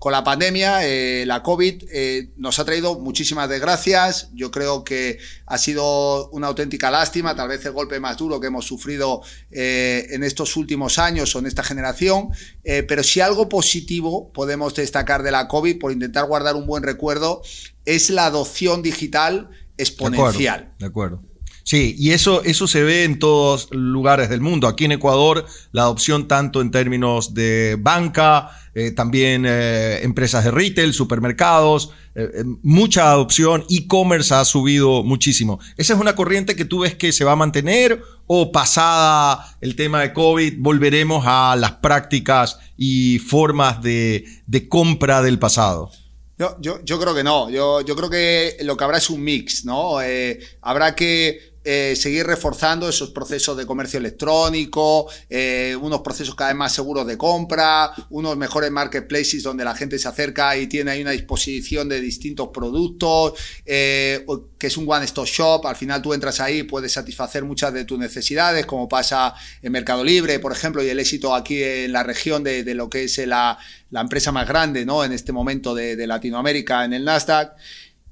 con 0.00 0.10
la 0.10 0.24
pandemia, 0.24 0.80
la 1.24 1.40
COVID 1.40 1.84
nos 2.36 2.58
ha 2.58 2.64
traído 2.64 2.98
muchísimas 2.98 3.48
desgracias. 3.48 4.28
Yo 4.34 4.50
creo 4.50 4.82
que 4.82 5.18
ha 5.46 5.56
sido 5.56 6.28
una 6.30 6.48
auténtica 6.48 6.90
lástima, 6.90 7.36
tal 7.36 7.48
vez 7.48 7.64
el 7.64 7.72
golpe 7.72 8.00
más 8.00 8.16
duro 8.16 8.40
que 8.40 8.48
hemos 8.48 8.66
sufrido 8.66 9.22
en 9.52 10.24
estos 10.24 10.56
últimos 10.56 10.98
años 10.98 11.36
o 11.36 11.38
en 11.38 11.46
esta 11.46 11.62
generación. 11.62 12.30
pero 12.64 13.04
si 13.04 13.20
algo 13.20 13.48
positivo 13.48 14.32
podemos 14.32 14.74
destacar 14.74 15.22
de 15.22 15.30
la 15.30 15.46
COVID, 15.46 15.78
por 15.78 15.92
intentar 15.92 16.26
guardar 16.26 16.56
un 16.56 16.66
buen 16.66 16.82
recuerdo, 16.82 17.40
es 17.86 18.10
la 18.10 18.26
adopción 18.26 18.82
digital 18.82 19.48
exponencial. 19.78 20.74
De 20.78 20.86
acuerdo. 20.86 21.22
Sí, 21.66 21.96
y 21.98 22.12
eso, 22.12 22.44
eso 22.44 22.68
se 22.68 22.84
ve 22.84 23.02
en 23.02 23.18
todos 23.18 23.68
lugares 23.72 24.28
del 24.28 24.40
mundo. 24.40 24.68
Aquí 24.68 24.84
en 24.84 24.92
Ecuador, 24.92 25.46
la 25.72 25.82
adopción 25.82 26.28
tanto 26.28 26.60
en 26.60 26.70
términos 26.70 27.34
de 27.34 27.76
banca, 27.76 28.50
eh, 28.72 28.92
también 28.92 29.44
eh, 29.48 29.98
empresas 30.04 30.44
de 30.44 30.52
retail, 30.52 30.92
supermercados, 30.92 31.90
eh, 32.14 32.44
mucha 32.62 33.10
adopción, 33.10 33.64
e-commerce 33.68 34.32
ha 34.32 34.44
subido 34.44 35.02
muchísimo. 35.02 35.58
¿Esa 35.76 35.94
es 35.94 35.98
una 35.98 36.14
corriente 36.14 36.54
que 36.54 36.66
tú 36.66 36.80
ves 36.80 36.94
que 36.94 37.10
se 37.10 37.24
va 37.24 37.32
a 37.32 37.36
mantener 37.36 38.00
o 38.28 38.52
pasada 38.52 39.56
el 39.60 39.74
tema 39.74 40.02
de 40.02 40.12
COVID 40.12 40.58
volveremos 40.58 41.24
a 41.26 41.56
las 41.56 41.72
prácticas 41.72 42.60
y 42.76 43.18
formas 43.18 43.82
de, 43.82 44.24
de 44.46 44.68
compra 44.68 45.20
del 45.20 45.40
pasado? 45.40 45.90
Yo, 46.38 46.56
yo, 46.60 46.80
yo, 46.84 47.00
creo 47.00 47.14
que 47.14 47.24
no. 47.24 47.48
Yo, 47.48 47.80
yo 47.80 47.96
creo 47.96 48.10
que 48.10 48.58
lo 48.60 48.76
que 48.76 48.84
habrá 48.84 48.98
es 48.98 49.08
un 49.08 49.22
mix, 49.22 49.64
¿no? 49.64 49.98
habrá 50.60 50.94
que 50.94 51.55
eh, 51.68 51.96
seguir 51.96 52.24
reforzando 52.24 52.88
esos 52.88 53.10
procesos 53.10 53.56
de 53.56 53.66
comercio 53.66 53.98
electrónico, 53.98 55.10
eh, 55.28 55.76
unos 55.80 56.00
procesos 56.00 56.36
cada 56.36 56.50
vez 56.50 56.56
más 56.56 56.72
seguros 56.72 57.04
de 57.08 57.18
compra, 57.18 57.90
unos 58.10 58.36
mejores 58.36 58.70
marketplaces 58.70 59.42
donde 59.42 59.64
la 59.64 59.74
gente 59.74 59.98
se 59.98 60.06
acerca 60.06 60.56
y 60.56 60.68
tiene 60.68 60.92
ahí 60.92 61.02
una 61.02 61.10
disposición 61.10 61.88
de 61.88 62.00
distintos 62.00 62.50
productos, 62.54 63.32
eh, 63.64 64.24
que 64.56 64.68
es 64.68 64.76
un 64.76 64.88
one-stop 64.88 65.26
shop, 65.26 65.66
al 65.66 65.74
final 65.74 66.00
tú 66.00 66.14
entras 66.14 66.38
ahí 66.38 66.58
y 66.58 66.62
puedes 66.62 66.92
satisfacer 66.92 67.42
muchas 67.42 67.72
de 67.72 67.84
tus 67.84 67.98
necesidades, 67.98 68.64
como 68.64 68.88
pasa 68.88 69.34
en 69.60 69.72
Mercado 69.72 70.04
Libre, 70.04 70.38
por 70.38 70.52
ejemplo, 70.52 70.84
y 70.84 70.88
el 70.88 71.00
éxito 71.00 71.34
aquí 71.34 71.60
en 71.64 71.90
la 71.90 72.04
región 72.04 72.44
de, 72.44 72.62
lo 72.76 72.88
que 72.88 73.02
es 73.02 73.18
la, 73.26 73.58
empresa 73.90 74.30
más 74.30 74.46
grande 74.46 74.86
¿no? 74.86 75.02
en 75.02 75.10
este 75.10 75.32
momento 75.32 75.74
de 75.74 76.06
Latinoamérica 76.06 76.84
en 76.84 76.92
el 76.92 77.04
Nasdaq. 77.04 77.56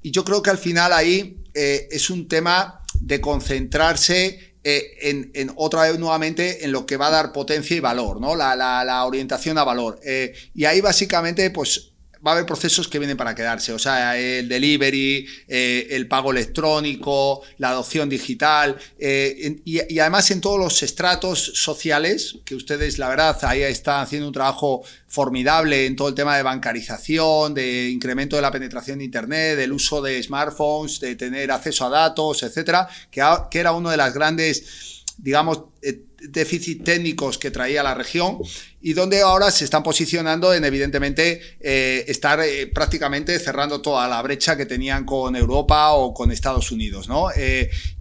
Y 0.01 0.11
yo 0.11 0.25
creo 0.25 0.41
que 0.41 0.49
al 0.49 0.57
final 0.57 0.91
ahí 0.91 1.37
es 1.53 2.09
un 2.09 2.27
tema 2.27 2.81
de 3.05 3.21
concentrarse 3.21 4.55
eh, 4.63 5.29
en, 5.35 5.51
otra 5.57 5.83
vez 5.83 5.99
nuevamente 5.99 6.65
en 6.65 6.71
lo 6.71 6.87
que 6.87 6.97
va 6.97 7.07
a 7.07 7.11
dar 7.11 7.31
potencia 7.31 7.77
y 7.77 7.79
valor, 7.79 8.19
¿no? 8.19 8.35
La, 8.35 9.05
orientación 9.05 9.59
a 9.59 9.63
valor. 9.63 9.99
Eh, 10.03 10.33
y 10.55 10.65
ahí 10.65 10.81
básicamente, 10.81 11.51
pues 11.51 11.91
va 12.25 12.31
a 12.31 12.33
haber 12.35 12.45
procesos 12.45 12.87
que 12.87 12.99
vienen 12.99 13.17
para 13.17 13.35
quedarse, 13.35 13.73
o 13.73 13.79
sea, 13.79 14.17
el 14.17 14.47
delivery, 14.47 15.27
eh, 15.47 15.87
el 15.91 16.07
pago 16.07 16.31
electrónico, 16.31 17.41
la 17.57 17.69
adopción 17.69 18.09
digital, 18.09 18.77
y, 18.99 19.59
y, 19.65 19.99
además 19.99 20.31
en 20.31 20.41
todos 20.41 20.59
los 20.59 20.81
estratos 20.81 21.51
sociales, 21.55 22.37
que 22.43 22.55
ustedes, 22.55 22.97
la 22.97 23.09
verdad, 23.09 23.37
ahí 23.43 23.61
están 23.61 24.01
haciendo 24.01 24.27
un 24.27 24.33
trabajo 24.33 24.83
formidable 25.07 25.85
en 25.85 25.95
todo 25.95 26.09
el 26.09 26.15
tema 26.15 26.35
de 26.35 26.43
bancarización, 26.43 27.53
de 27.53 27.89
incremento 27.89 28.35
de 28.35 28.41
la 28.41 28.51
penetración 28.51 28.99
de 28.99 29.05
Internet, 29.05 29.57
del 29.57 29.71
uso 29.71 30.01
de 30.01 30.21
smartphones, 30.21 30.99
de 30.99 31.15
tener 31.15 31.51
acceso 31.51 31.85
a 31.85 31.89
datos, 31.89 32.43
etcétera, 32.43 32.87
que, 33.11 33.21
que 33.49 33.59
era 33.59 33.71
uno 33.71 33.89
de 33.89 33.97
las 33.97 34.13
grandes, 34.13 34.94
digamos, 35.17 35.65
eh, 35.81 36.01
déficits 36.19 36.83
técnicos 36.83 37.37
que 37.37 37.51
traía 37.51 37.83
la 37.83 37.93
región 37.93 38.39
y 38.81 38.93
donde 38.93 39.21
ahora 39.21 39.51
se 39.51 39.63
están 39.63 39.83
posicionando 39.83 40.53
en 40.53 40.63
evidentemente 40.63 41.39
eh, 41.59 42.03
estar 42.07 42.39
eh, 42.39 42.67
prácticamente 42.67 43.37
cerrando 43.37 43.81
toda 43.81 44.07
la 44.07 44.21
brecha 44.21 44.57
que 44.57 44.65
tenían 44.65 45.05
con 45.05 45.35
Europa 45.35 45.93
o 45.93 46.13
con 46.13 46.31
Estados 46.31 46.71
Unidos, 46.71 47.07
¿no? 47.07 47.27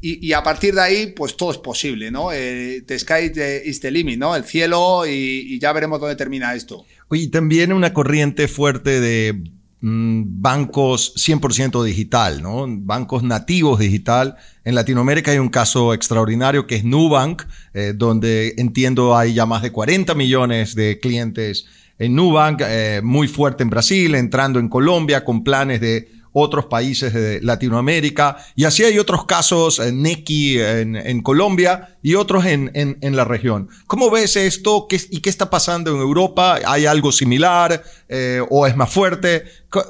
Y, 0.01 0.33
a 0.33 0.43
partir 0.43 0.75
de 0.75 0.81
ahí, 0.81 1.07
pues 1.09 1.37
todo 1.37 1.51
es 1.51 1.59
posible, 1.59 2.11
¿no? 2.11 2.31
the 2.31 2.99
sky 2.99 3.31
is 3.65 3.81
the 3.81 3.91
limit, 3.91 4.19
¿no? 4.19 4.35
El 4.35 4.45
cielo 4.45 5.07
y, 5.07 5.11
y 5.11 5.59
ya 5.59 5.73
veremos 5.73 6.01
dónde 6.01 6.17
termina 6.17 6.55
esto. 6.55 6.85
Y 7.11 7.29
también 7.29 7.73
una 7.73 7.93
corriente 7.93 8.49
fuerte 8.49 9.01
de 9.01 9.54
bancos 9.87 11.13
100% 11.17 11.85
digital, 11.85 12.41
¿no? 12.41 12.65
bancos 12.67 13.23
nativos 13.23 13.79
digital. 13.79 14.37
En 14.65 14.75
Latinoamérica 14.75 15.31
hay 15.31 15.39
un 15.39 15.51
caso 15.51 15.93
extraordinario 15.93 16.67
que 16.67 16.77
es 16.77 16.85
Nubank, 16.85 17.43
eh, 17.75 17.93
donde 17.95 18.55
entiendo 18.57 19.15
hay 19.15 19.35
ya 19.35 19.45
más 19.45 19.63
de 19.63 19.73
40 19.73 20.15
millones 20.15 20.75
de 20.75 20.99
clientes 21.01 21.67
en 21.99 22.15
Nubank, 22.15 22.63
eh, 22.65 23.03
muy 23.05 23.29
fuerte 23.29 23.63
en 23.63 23.69
Brasil, 23.71 24.15
entrando 24.15 24.59
en 24.59 24.71
Colombia 24.71 25.23
con 25.23 25.45
planes 25.45 25.83
de 25.83 26.09
otros 26.35 26.67
países 26.67 27.15
de 27.15 27.41
Latinoamérica. 27.41 28.37
Y 28.57 28.65
así 28.65 28.83
hay 28.83 28.99
otros 28.99 29.25
casos, 29.25 29.79
en 29.79 30.03
Neki 30.03 30.59
en, 30.59 31.23
Colombia 31.23 31.97
y 32.03 32.17
otros 32.17 32.45
en, 32.45 32.71
en, 32.75 33.17
la 33.17 33.25
región. 33.25 33.69
¿Cómo 33.87 34.11
ves 34.11 34.37
esto 34.37 34.87
¿Qué, 34.89 35.01
y 35.11 35.21
qué 35.21 35.31
está 35.31 35.49
pasando 35.49 35.95
en 35.95 36.01
Europa? 36.01 36.59
¿Hay 36.67 36.87
algo 36.87 37.13
similar 37.13 37.85
eh, 38.09 38.43
o 38.51 38.67
es 38.67 38.77
más 38.77 38.93
fuerte? 38.93 39.45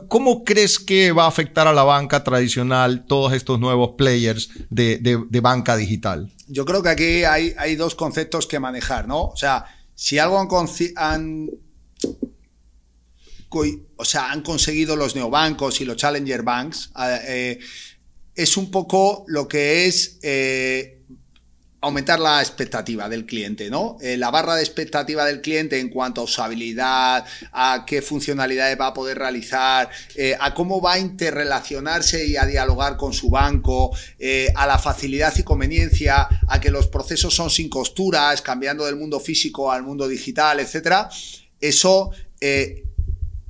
¿Cómo 0.08 0.44
crees 0.44 0.78
que 0.78 1.12
va 1.12 1.24
a 1.24 1.28
afectar 1.28 1.66
a 1.66 1.72
la 1.72 1.82
banca 1.82 2.22
tradicional 2.22 3.06
todos 3.06 3.32
estos 3.32 3.58
nuevos 3.58 3.92
players 3.96 4.50
de, 4.68 4.98
de, 4.98 5.40
banca 5.40 5.76
digital? 5.76 6.30
Yo 6.46 6.66
creo 6.66 6.82
que 6.82 6.90
aquí 6.90 7.24
hay, 7.24 7.54
hay, 7.56 7.74
dos 7.76 7.94
conceptos 7.94 8.46
que 8.46 8.60
manejar, 8.60 9.08
¿no? 9.08 9.24
O 9.24 9.36
sea, 9.36 9.64
si 9.94 10.18
algo 10.18 10.38
han 10.38 10.48
o 13.96 14.04
sea, 14.04 14.30
han 14.30 14.42
conseguido 14.42 14.96
los 14.96 15.14
neobancos 15.14 15.80
y 15.80 15.84
los 15.84 15.96
challenger 15.96 16.42
banks, 16.42 16.90
eh, 17.26 17.58
es 18.34 18.56
un 18.56 18.70
poco 18.70 19.24
lo 19.28 19.46
que 19.46 19.86
es 19.86 20.18
eh, 20.22 20.98
aumentar 21.80 22.18
la 22.18 22.40
expectativa 22.40 23.08
del 23.08 23.26
cliente, 23.26 23.70
¿no? 23.70 23.98
Eh, 24.00 24.16
la 24.16 24.30
barra 24.30 24.56
de 24.56 24.62
expectativa 24.62 25.24
del 25.24 25.40
cliente 25.40 25.78
en 25.78 25.88
cuanto 25.88 26.22
a 26.22 26.24
usabilidad, 26.24 27.24
a 27.52 27.84
qué 27.86 28.02
funcionalidades 28.02 28.80
va 28.80 28.88
a 28.88 28.94
poder 28.94 29.18
realizar, 29.18 29.88
a 30.40 30.54
cómo 30.54 30.80
va 30.80 30.94
a 30.94 30.98
interrelacionarse 30.98 32.26
y 32.26 32.36
a 32.36 32.46
dialogar 32.46 32.96
con 32.96 33.12
su 33.12 33.30
banco, 33.30 33.94
a 34.56 34.66
la 34.66 34.78
facilidad 34.78 35.32
y 35.36 35.42
conveniencia, 35.42 36.26
a 36.48 36.60
que 36.60 36.70
los 36.70 36.88
procesos 36.88 37.34
son 37.34 37.50
sin 37.50 37.68
costuras, 37.68 38.42
cambiando 38.42 38.86
del 38.86 38.96
mundo 38.96 39.20
físico 39.20 39.70
al 39.70 39.82
mundo 39.82 40.08
digital, 40.08 40.58
etcétera. 40.58 41.08
Eso 41.60 42.10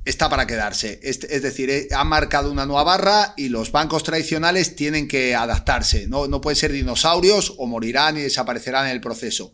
está 0.05 0.29
para 0.29 0.47
quedarse. 0.47 0.99
Es, 1.03 1.19
decir, 1.19 1.69
eh, 1.69 1.87
ha 1.91 2.03
marcado 2.03 2.51
una 2.51 2.65
nueva 2.65 2.83
barra 2.83 3.33
y 3.35 3.49
los 3.49 3.71
bancos 3.71 4.03
tradicionales 4.03 4.75
tienen 4.75 5.07
que 5.07 5.35
adaptarse. 5.35 6.07
No, 6.07 6.27
no 6.27 6.39
pueden 6.39 6.55
ser 6.55 6.71
dinosaurios 6.71 7.55
o 7.57 7.65
morirán 7.65 8.17
y 8.17 8.21
desaparecerán 8.21 8.85
en 8.85 8.91
el 8.91 9.01
proceso. 9.01 9.51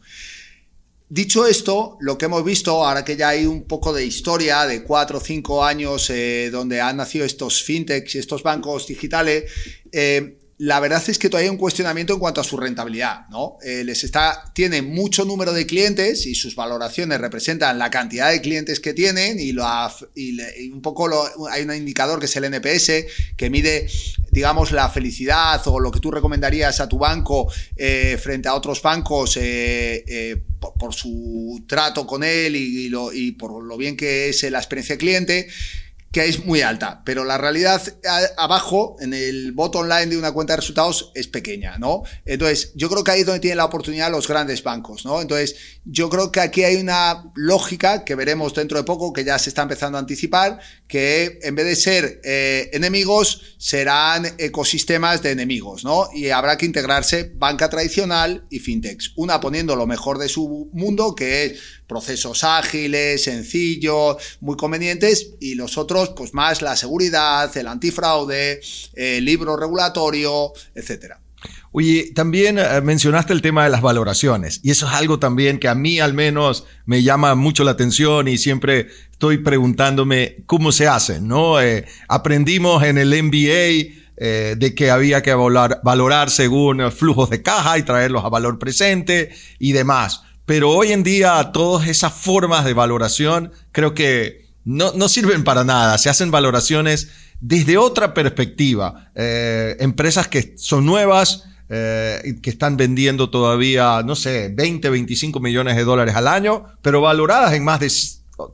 Dicho 1.13 1.45
esto, 1.45 1.97
lo 1.99 2.17
que 2.17 2.25
hemos 2.25 2.43
visto, 2.43 2.85
ahora 2.85 3.03
que 3.03 3.17
ya 3.17 3.29
hay 3.29 3.45
un 3.45 3.63
poco 3.63 3.91
de 3.91 4.05
historia 4.05 4.65
de 4.65 4.83
cuatro 4.83 5.17
o 5.17 5.21
cinco 5.21 5.63
años 5.63 6.09
eh, 6.09 6.49
donde 6.51 6.79
han 6.79 6.95
nacido 6.95 7.25
estos 7.25 7.63
fintechs 7.63 8.15
y 8.15 8.19
estos 8.19 8.43
bancos 8.43 8.87
digitales, 8.87 9.51
eh, 9.91 10.37
la 10.61 10.79
verdad 10.79 11.01
es 11.07 11.17
que 11.17 11.27
todavía 11.27 11.49
hay 11.49 11.55
un 11.55 11.57
cuestionamiento 11.57 12.13
en 12.13 12.19
cuanto 12.19 12.39
a 12.39 12.43
su 12.43 12.55
rentabilidad, 12.55 13.27
¿no? 13.29 13.57
Eh, 13.63 13.83
les 13.83 14.03
está, 14.03 14.51
tienen 14.53 14.93
mucho 14.93 15.25
número 15.25 15.53
de 15.53 15.65
clientes 15.65 16.27
y 16.27 16.35
sus 16.35 16.55
valoraciones 16.55 17.19
representan 17.19 17.79
la 17.79 17.89
cantidad 17.89 18.29
de 18.29 18.41
clientes 18.41 18.79
que 18.79 18.93
tienen 18.93 19.39
y, 19.39 19.53
lo, 19.53 19.65
y, 20.13 20.39
un 20.69 20.83
poco 20.83 21.09
hay 21.49 21.63
un 21.63 21.73
indicador 21.73 22.19
que 22.19 22.27
es 22.27 22.35
el 22.35 22.43
NPS 22.43 22.91
que 23.35 23.49
mide, 23.49 23.87
digamos, 24.29 24.71
la 24.71 24.87
felicidad 24.89 25.59
o 25.65 25.79
lo 25.79 25.89
que 25.89 25.99
tú 25.99 26.11
recomendarías 26.11 26.79
a 26.79 26.87
tu 26.87 26.99
banco 26.99 27.51
eh, 27.75 28.19
frente 28.21 28.47
a 28.47 28.53
otros 28.53 28.83
bancos 28.83 29.39
eh, 29.41 30.43
por, 30.77 30.93
su 30.93 31.63
trato 31.67 32.05
con 32.05 32.23
él 32.23 32.55
y, 32.55 32.91
y 33.13 33.31
por 33.31 33.63
lo 33.63 33.77
bien 33.77 33.97
que 33.97 34.29
es 34.29 34.43
la 34.43 34.59
experiencia 34.59 34.95
cliente 34.95 35.47
que 36.11 36.25
es 36.25 36.45
muy 36.45 36.61
alta, 36.61 37.03
pero 37.05 37.23
la 37.23 37.37
realidad 37.37 37.81
abajo, 38.37 38.97
en 38.99 39.13
el 39.13 39.53
bot 39.53 39.75
online 39.75 40.07
de 40.07 40.17
una 40.17 40.33
cuenta 40.33 40.53
de 40.53 40.57
resultados, 40.57 41.11
es 41.15 41.27
pequeña, 41.27 41.77
¿no? 41.77 42.03
Entonces, 42.25 42.73
yo 42.75 42.89
creo 42.89 43.03
que 43.03 43.11
ahí 43.11 43.21
es 43.21 43.25
donde 43.25 43.39
tienen 43.39 43.57
la 43.57 43.65
oportunidad 43.65 44.11
los 44.11 44.27
grandes 44.27 44.61
bancos, 44.61 45.05
¿no? 45.05 45.21
Entonces, 45.21 45.55
yo 45.85 46.09
creo 46.09 46.29
que 46.29 46.41
aquí 46.41 46.63
hay 46.65 46.75
una 46.75 47.31
lógica 47.35 48.03
que 48.03 48.15
veremos 48.15 48.53
dentro 48.53 48.77
de 48.77 48.83
poco, 48.83 49.13
que 49.13 49.23
ya 49.23 49.39
se 49.39 49.49
está 49.49 49.61
empezando 49.61 49.97
a 49.97 50.01
anticipar, 50.01 50.59
que 50.91 51.39
en 51.43 51.55
vez 51.55 51.65
de 51.65 51.75
ser 51.77 52.19
eh, 52.25 52.69
enemigos, 52.73 53.55
serán 53.57 54.25
ecosistemas 54.37 55.23
de 55.23 55.31
enemigos, 55.31 55.85
¿no? 55.85 56.09
Y 56.13 56.31
habrá 56.31 56.57
que 56.57 56.65
integrarse 56.65 57.31
banca 57.33 57.69
tradicional 57.69 58.45
y 58.49 58.59
fintechs, 58.59 59.13
una 59.15 59.39
poniendo 59.39 59.77
lo 59.77 59.87
mejor 59.87 60.17
de 60.17 60.27
su 60.27 60.69
mundo, 60.73 61.15
que 61.15 61.45
es 61.45 61.59
procesos 61.87 62.43
ágiles, 62.43 63.23
sencillos, 63.23 64.17
muy 64.41 64.57
convenientes, 64.57 65.29
y 65.39 65.55
los 65.55 65.77
otros, 65.77 66.09
pues 66.09 66.33
más 66.33 66.61
la 66.61 66.75
seguridad, 66.75 67.55
el 67.55 67.67
antifraude, 67.67 68.59
el 68.93 69.23
libro 69.23 69.55
regulatorio, 69.55 70.51
etcétera. 70.75 71.21
Oye, 71.73 72.11
también 72.13 72.59
eh, 72.59 72.81
mencionaste 72.83 73.31
el 73.31 73.41
tema 73.41 73.63
de 73.63 73.69
las 73.69 73.81
valoraciones 73.81 74.59
y 74.61 74.71
eso 74.71 74.87
es 74.87 74.93
algo 74.93 75.19
también 75.19 75.57
que 75.57 75.69
a 75.69 75.75
mí 75.75 76.01
al 76.01 76.13
menos 76.13 76.65
me 76.85 77.01
llama 77.01 77.33
mucho 77.35 77.63
la 77.63 77.71
atención 77.71 78.27
y 78.27 78.37
siempre 78.37 78.87
estoy 79.09 79.37
preguntándome 79.37 80.43
cómo 80.47 80.73
se 80.73 80.89
hacen, 80.89 81.29
¿no? 81.29 81.61
Eh, 81.61 81.85
aprendimos 82.09 82.83
en 82.83 82.97
el 82.97 83.23
MBA 83.23 84.01
eh, 84.17 84.55
de 84.57 84.75
que 84.75 84.91
había 84.91 85.21
que 85.21 85.33
valorar, 85.33 85.79
valorar 85.81 86.29
según 86.29 86.91
flujos 86.91 87.29
de 87.29 87.41
caja 87.41 87.77
y 87.77 87.83
traerlos 87.83 88.25
a 88.25 88.29
valor 88.29 88.59
presente 88.59 89.29
y 89.57 89.71
demás. 89.71 90.23
Pero 90.45 90.71
hoy 90.71 90.91
en 90.91 91.03
día 91.03 91.51
todas 91.53 91.87
esas 91.87 92.11
formas 92.11 92.65
de 92.65 92.73
valoración 92.73 93.53
creo 93.71 93.93
que 93.93 94.49
no, 94.65 94.91
no 94.91 95.07
sirven 95.07 95.45
para 95.45 95.63
nada. 95.63 95.97
Se 95.97 96.09
hacen 96.09 96.31
valoraciones 96.31 97.11
desde 97.39 97.77
otra 97.77 98.13
perspectiva. 98.13 99.11
Empresas 99.15 100.27
que 100.27 100.55
son 100.57 100.85
nuevas, 100.85 101.45
eh, 101.73 102.35
que 102.41 102.49
están 102.49 102.75
vendiendo 102.75 103.29
todavía, 103.29 104.03
no 104.03 104.17
sé, 104.17 104.49
20, 104.53 104.89
25 104.89 105.39
millones 105.39 105.77
de 105.77 105.85
dólares 105.85 106.15
al 106.15 106.27
año, 106.27 106.65
pero 106.81 106.99
valoradas 106.99 107.53
en 107.53 107.63
más 107.63 107.79
de 107.79 107.89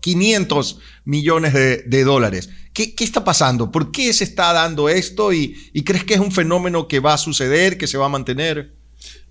500 0.01 0.77
millones 1.03 1.51
de, 1.53 2.03
dólares. 2.03 2.51
¿Qué, 2.73 2.93
está 2.99 3.23
pasando? 3.23 3.71
¿Por 3.71 3.91
qué 3.91 4.13
se 4.13 4.23
está 4.23 4.53
dando 4.53 4.87
esto? 4.87 5.33
¿Y, 5.33 5.55
crees 5.83 6.03
que 6.03 6.13
es 6.13 6.19
un 6.19 6.31
fenómeno 6.31 6.87
que 6.87 6.99
va 6.99 7.15
a 7.15 7.17
suceder, 7.17 7.79
que 7.79 7.87
se 7.87 7.97
va 7.97 8.05
a 8.05 8.09
mantener? 8.09 8.73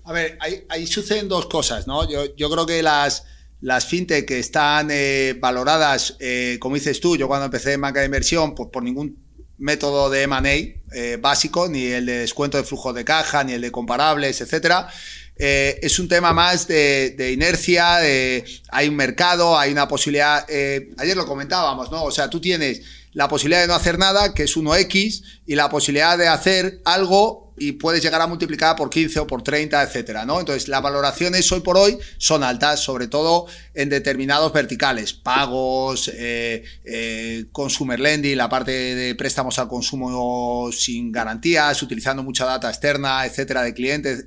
A 0.03 0.11
ver, 0.11 0.37
ahí, 0.67 0.85
suceden 0.85 1.29
dos 1.29 1.45
cosas, 1.45 1.87
¿no? 1.87 2.09
Yo, 2.09 2.35
yo 2.35 2.49
creo 2.49 2.65
que 2.65 2.83
las, 2.83 3.23
las 3.61 3.85
fintech 3.85 4.25
que 4.25 4.39
están 4.39 4.89
eh, 4.91 5.37
valoradas, 5.39 6.17
eh, 6.19 6.57
como 6.59 6.75
dices 6.75 6.99
tú, 6.99 7.15
yo 7.15 7.29
cuando 7.29 7.45
empecé 7.45 7.71
en 7.71 7.81
banca 7.81 8.01
de 8.01 8.07
inversión, 8.07 8.53
pues 8.53 8.69
por 8.69 8.83
ningún 8.83 9.26
método 9.57 10.09
de 10.09 10.23
M&A 10.23 10.95
eh, 10.95 11.17
básico, 11.19 11.67
ni 11.67 11.85
el 11.85 12.05
de 12.05 12.19
descuento 12.19 12.57
de 12.57 12.63
flujo 12.63 12.93
de 12.93 13.03
caja, 13.03 13.43
ni 13.43 13.53
el 13.53 13.61
de 13.61 13.71
comparables, 13.71 14.41
etcétera. 14.41 14.87
Eh, 15.35 15.79
es 15.83 15.99
un 15.99 16.07
tema 16.07 16.33
más 16.33 16.67
de, 16.67 17.31
inercia, 17.31 17.97
hay 17.97 18.87
un 18.87 18.95
mercado, 18.95 19.57
hay 19.57 19.71
una 19.71 19.87
posibilidad, 19.87 20.45
eh, 20.49 20.89
ayer 20.97 21.15
lo 21.15 21.27
comentábamos, 21.27 21.91
¿no? 21.91 22.03
O 22.03 22.11
sea, 22.11 22.29
tú 22.29 22.39
tienes 22.39 22.81
la 23.17 23.27
posibilidad 23.27 23.61
de 23.61 23.67
no 23.67 23.73
hacer 23.73 23.97
nada, 23.97 24.35
que 24.35 24.43
es 24.43 24.55
1x, 24.55 25.23
y 25.47 25.55
la 25.55 25.69
posibilidad 25.69 26.19
de 26.19 26.27
hacer 26.27 26.81
algo 26.85 27.51
y 27.57 27.71
puedes 27.71 28.03
llegar 28.03 28.21
a 28.21 28.27
multiplicar 28.27 28.75
por 28.75 28.91
15 28.91 29.21
o 29.21 29.25
por 29.25 29.41
30, 29.41 29.81
etcétera, 29.81 30.23
¿no? 30.23 30.39
Entonces, 30.39 30.67
las 30.67 30.83
valoraciones 30.83 31.51
hoy 31.51 31.61
por 31.61 31.77
hoy 31.77 31.97
son 32.19 32.43
altas, 32.43 32.79
sobre 32.79 33.07
todo 33.07 33.47
en 33.73 33.89
determinados 33.89 34.53
verticales, 34.53 35.13
pagos, 35.13 36.11
eh, 36.13 36.63
eh, 36.85 37.45
consumer 37.51 37.99
lending, 37.99 38.37
la 38.37 38.49
parte 38.49 38.71
de 38.71 39.15
préstamos 39.15 39.57
al 39.57 39.67
consumo 39.67 40.69
sin 40.71 41.11
garantías, 41.11 41.81
utilizando 41.81 42.21
mucha 42.21 42.45
data 42.45 42.69
externa, 42.69 43.25
etcétera, 43.25 43.63
de 43.63 43.73
clientes 43.73 44.25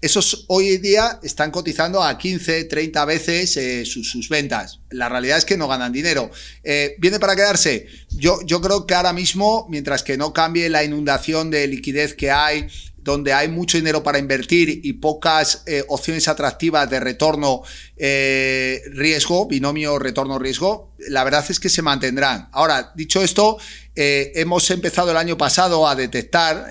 esos 0.00 0.46
hoy 0.48 0.70
en 0.70 0.82
día 0.82 1.20
están 1.22 1.50
cotizando 1.50 2.02
a 2.02 2.16
15, 2.16 2.64
30 2.64 3.04
veces 3.04 3.56
eh, 3.56 3.84
sus, 3.84 4.28
ventas. 4.28 4.80
La 4.90 5.08
realidad 5.08 5.36
es 5.36 5.44
que 5.44 5.58
no 5.58 5.68
ganan 5.68 5.92
dinero. 5.92 6.30
Eh, 6.64 6.96
¿Viene 6.98 7.20
para 7.20 7.36
quedarse? 7.36 7.86
Yo, 8.10 8.40
yo 8.46 8.60
creo 8.60 8.86
que 8.86 8.94
ahora 8.94 9.12
mismo, 9.12 9.66
mientras 9.68 10.02
que 10.02 10.16
no 10.16 10.32
cambie 10.32 10.70
la 10.70 10.84
inundación 10.84 11.50
de 11.50 11.66
liquidez 11.66 12.14
que 12.14 12.30
hay, 12.30 12.68
donde 12.96 13.32
hay 13.32 13.48
mucho 13.48 13.76
dinero 13.78 14.02
para 14.02 14.18
invertir 14.18 14.80
y 14.84 14.92
pocas 14.94 15.62
eh, 15.66 15.84
opciones 15.88 16.28
atractivas 16.28 16.88
de 16.88 17.00
retorno 17.00 17.62
riesgo, 17.96 19.46
binomio 19.46 19.98
retorno 19.98 20.38
riesgo, 20.38 20.94
la 21.08 21.24
verdad 21.24 21.44
es 21.48 21.60
que 21.60 21.68
se 21.68 21.82
mantendrán. 21.82 22.48
Ahora, 22.52 22.92
dicho 22.94 23.22
esto, 23.22 23.58
hemos 23.94 24.70
empezado 24.70 25.10
el 25.10 25.18
año 25.18 25.36
pasado 25.36 25.86
a 25.86 25.94
detectar 25.94 26.70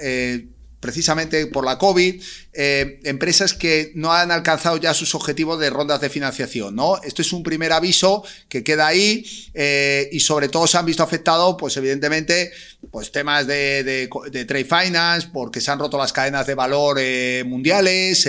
precisamente 0.80 1.48
por 1.48 1.66
la 1.66 1.78
COVID, 1.78 2.22
eh, 2.54 3.00
empresas 3.04 3.54
que 3.54 3.92
no 3.96 4.14
han 4.14 4.32
alcanzado 4.32 4.78
ya 4.78 4.94
sus 4.94 5.14
objetivos 5.14 5.60
de 5.60 5.70
rondas 5.70 6.02
de 6.02 6.10
financiación, 6.10 6.76
¿no? 6.76 7.02
Esto 7.04 7.22
es 7.22 7.34
un 7.34 7.44
primer 7.44 7.72
aviso 7.74 8.24
que 8.48 8.64
queda 8.64 8.88
ahí 8.88 9.26
eh, 9.54 10.10
y 10.12 10.20
sobre 10.22 10.48
todo 10.48 10.68
se 10.68 10.78
han 10.78 10.86
visto 10.86 11.04
afectados, 11.04 11.56
pues 11.60 11.76
evidentemente, 11.78 12.52
pues 12.92 13.12
temas 13.12 13.46
de, 13.46 14.10
trade 14.48 14.66
finance, 14.66 15.30
porque 15.34 15.62
se 15.62 15.70
han 15.70 15.80
roto 15.80 15.98
las 15.98 16.14
cadenas 16.14 16.48
de 16.48 16.56
valor 16.56 16.98
eh, 17.00 17.44
mundiales, 17.46 18.28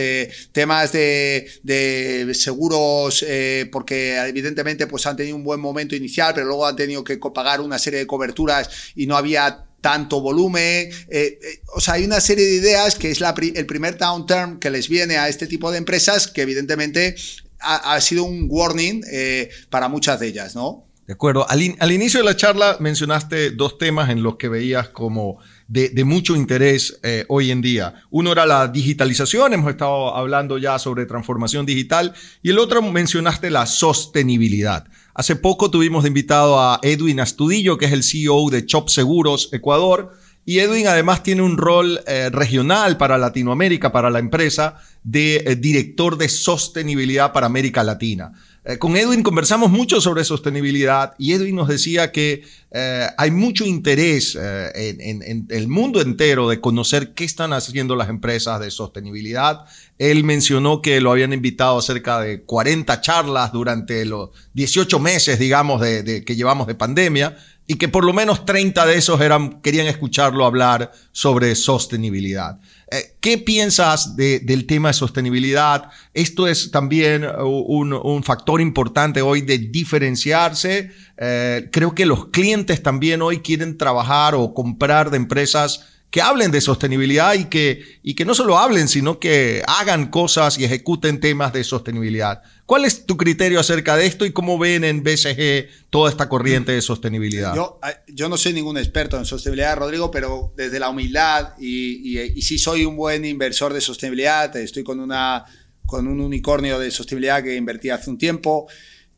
temas 0.52 0.92
de, 0.92 2.30
seguros, 2.34 3.24
porque 3.70 4.16
evidentemente 4.16 4.86
pues 4.86 5.06
han 5.06 5.16
tenido 5.16 5.36
un 5.36 5.44
buen 5.44 5.60
momento 5.60 5.94
inicial, 5.94 6.34
pero 6.34 6.46
luego 6.46 6.66
han 6.66 6.76
tenido 6.76 7.04
que 7.04 7.16
pagar 7.16 7.60
una 7.60 7.78
serie 7.78 8.00
de 8.00 8.06
coberturas 8.06 8.68
y 8.96 9.06
no 9.06 9.16
había 9.16 9.69
tanto 9.80 10.20
volumen. 10.20 10.90
Eh, 11.08 11.38
eh, 11.42 11.62
o 11.74 11.80
sea, 11.80 11.94
hay 11.94 12.04
una 12.04 12.20
serie 12.20 12.44
de 12.44 12.54
ideas 12.54 12.94
que 12.94 13.10
es 13.10 13.20
la, 13.20 13.34
el 13.54 13.66
primer 13.66 13.98
downturn 13.98 14.58
que 14.58 14.70
les 14.70 14.88
viene 14.88 15.16
a 15.16 15.28
este 15.28 15.46
tipo 15.46 15.70
de 15.70 15.78
empresas 15.78 16.28
que 16.28 16.42
evidentemente 16.42 17.14
ha, 17.62 18.00
sido 18.00 18.24
un 18.24 18.46
warning 18.48 19.02
eh, 19.10 19.50
para 19.68 19.88
muchas 19.88 20.18
de 20.18 20.28
ellas, 20.28 20.54
¿no? 20.54 20.86
De 21.06 21.12
acuerdo. 21.12 21.46
Al, 21.50 21.92
inicio 21.92 22.20
de 22.20 22.24
la 22.24 22.36
charla 22.36 22.76
mencionaste 22.80 23.50
dos 23.50 23.76
temas 23.76 24.08
en 24.10 24.22
los 24.22 24.36
que 24.36 24.48
veías 24.48 24.88
como 24.88 25.38
de, 25.66 25.92
mucho 26.04 26.36
interés 26.36 27.00
hoy 27.28 27.50
en 27.50 27.60
día. 27.60 27.96
Uno 28.10 28.32
era 28.32 28.46
la 28.46 28.68
digitalización, 28.68 29.52
hemos 29.52 29.70
estado 29.70 30.16
hablando 30.16 30.56
ya 30.56 30.78
sobre 30.78 31.06
transformación 31.06 31.66
digital, 31.66 32.14
y 32.42 32.50
el 32.50 32.58
otro 32.58 32.80
mencionaste 32.80 33.50
la 33.50 33.66
sostenibilidad. 33.66 34.86
Hace 35.20 35.36
poco 35.36 35.70
tuvimos 35.70 36.04
de 36.04 36.08
invitado 36.08 36.58
a 36.58 36.80
Edwin 36.80 37.20
Astudillo, 37.20 37.76
que 37.76 37.84
es 37.84 37.92
el 37.92 38.02
CEO 38.02 38.48
de 38.48 38.64
Chop 38.64 38.88
Seguros 38.88 39.50
Ecuador. 39.52 40.12
Y 40.46 40.60
Edwin 40.60 40.86
además 40.86 41.22
tiene 41.22 41.42
un 41.42 41.58
rol 41.58 42.00
eh, 42.06 42.30
regional 42.32 42.96
para 42.96 43.18
Latinoamérica, 43.18 43.92
para 43.92 44.08
la 44.08 44.18
empresa, 44.18 44.76
de 45.02 45.36
eh, 45.36 45.56
director 45.56 46.16
de 46.16 46.30
sostenibilidad 46.30 47.34
para 47.34 47.44
América 47.44 47.84
Latina. 47.84 48.32
Eh, 48.70 48.78
con 48.78 48.96
Edwin 48.96 49.24
conversamos 49.24 49.68
mucho 49.68 50.00
sobre 50.00 50.22
sostenibilidad 50.22 51.14
y 51.18 51.32
Edwin 51.32 51.56
nos 51.56 51.66
decía 51.66 52.12
que 52.12 52.44
eh, 52.70 53.06
hay 53.16 53.32
mucho 53.32 53.64
interés 53.64 54.38
eh, 54.40 54.96
en, 55.00 55.46
el 55.50 55.66
mundo 55.66 56.00
entero 56.00 56.48
de 56.48 56.60
conocer 56.60 57.12
qué 57.14 57.24
están 57.24 57.52
haciendo 57.52 57.96
las 57.96 58.08
empresas 58.08 58.60
de 58.60 58.70
sostenibilidad. 58.70 59.64
Él 59.98 60.22
mencionó 60.22 60.82
que 60.82 61.00
lo 61.00 61.10
habían 61.10 61.32
invitado 61.32 61.78
a 61.78 61.82
cerca 61.82 62.20
de 62.20 62.42
40 62.42 63.00
charlas 63.00 63.52
durante 63.52 64.04
los 64.04 64.30
18 64.52 65.00
meses, 65.00 65.40
digamos, 65.40 65.80
de, 65.80 66.24
que 66.24 66.36
llevamos 66.36 66.68
de 66.68 66.76
pandemia 66.76 67.36
y 67.70 67.76
que 67.76 67.86
por 67.86 68.04
lo 68.04 68.12
menos 68.12 68.44
30 68.44 68.84
de 68.84 68.96
esos 68.96 69.20
eran, 69.20 69.60
querían 69.60 69.86
escucharlo 69.86 70.44
hablar 70.44 70.90
sobre 71.12 71.54
sostenibilidad. 71.54 72.58
Eh, 72.90 73.14
¿Qué 73.20 73.38
piensas 73.38 74.16
del 74.16 74.66
tema 74.66 74.88
de 74.88 74.94
sostenibilidad? 74.94 75.88
Esto 76.12 76.48
es 76.48 76.72
también 76.72 77.24
un, 77.24 78.24
factor 78.24 78.60
importante 78.60 79.22
hoy 79.22 79.42
de 79.42 79.58
diferenciarse. 79.58 80.90
Eh, 81.16 81.68
creo 81.70 81.94
que 81.94 82.06
los 82.06 82.26
clientes 82.30 82.82
también 82.82 83.22
hoy 83.22 83.38
quieren 83.38 83.78
trabajar 83.78 84.34
o 84.34 84.52
comprar 84.52 85.10
de 85.10 85.18
empresas 85.18 85.99
que 86.10 86.20
hablen 86.20 86.50
de 86.50 86.60
sostenibilidad 86.60 87.34
y 87.34 87.44
que, 87.44 88.00
y 88.02 88.14
que 88.14 88.24
no 88.24 88.34
solo 88.34 88.58
hablen, 88.58 88.88
sino 88.88 89.20
que 89.20 89.62
hagan 89.66 90.08
cosas 90.08 90.58
y 90.58 90.64
ejecuten 90.64 91.20
temas 91.20 91.52
de 91.52 91.62
sostenibilidad. 91.62 92.42
¿Cuál 92.66 92.84
es 92.84 93.06
tu 93.06 93.16
criterio 93.16 93.60
acerca 93.60 93.96
de 93.96 94.06
esto 94.06 94.26
y 94.26 94.32
cómo 94.32 94.58
ven 94.58 94.82
en 94.82 95.04
BCG 95.04 95.68
toda 95.88 96.10
esta 96.10 96.28
corriente 96.28 96.72
de 96.72 96.82
sostenibilidad? 96.82 97.54
Yo, 97.54 97.78
eh, 97.88 97.94
yo 98.08 98.28
no 98.28 98.36
soy 98.36 98.52
ningún 98.52 98.76
experto 98.76 99.16
en 99.18 99.24
sostenibilidad, 99.24 99.76
Rodrigo, 99.76 100.10
pero 100.10 100.52
desde 100.56 100.80
la 100.80 100.88
humildad 100.88 101.54
y, 101.60 102.18
y, 102.18 102.20
y 102.20 102.42
sí 102.42 102.58
soy 102.58 102.84
un 102.84 102.96
buen 102.96 103.24
inversor 103.24 103.72
de 103.72 103.80
sostenibilidad, 103.80 104.54
estoy 104.56 104.82
con, 104.82 104.98
una, 104.98 105.44
con 105.86 106.08
un 106.08 106.20
unicornio 106.20 106.80
de 106.80 106.90
sostenibilidad 106.90 107.42
que 107.42 107.54
invertí 107.54 107.90
hace 107.90 108.10
un 108.10 108.18
tiempo. 108.18 108.68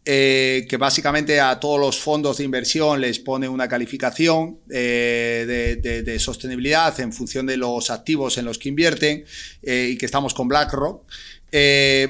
Eh, 0.05 0.67
que 0.69 0.79
básicamente 0.79 1.38
a 1.38 1.61
todos 1.61 1.79
los 1.79 2.01
fondos 2.01 2.38
de 2.38 2.43
inversión 2.43 3.01
les 3.01 3.21
pone 3.21 3.49
una 3.49 3.69
calificación 3.69 4.59
eh, 4.69 5.79
de, 5.81 6.19
sostenibilidad 6.19 6.99
en 6.99 7.12
función 7.12 7.47
de 7.47 7.57
los 7.57 7.88
activos 7.88 8.37
en 8.37 8.45
los 8.45 8.59
que 8.59 8.69
invierten 8.69 9.25
eh, 9.62 9.91
y 9.93 9.97
que 9.97 10.07
estamos 10.07 10.35
con 10.35 10.49
BlackRock. 10.49 11.05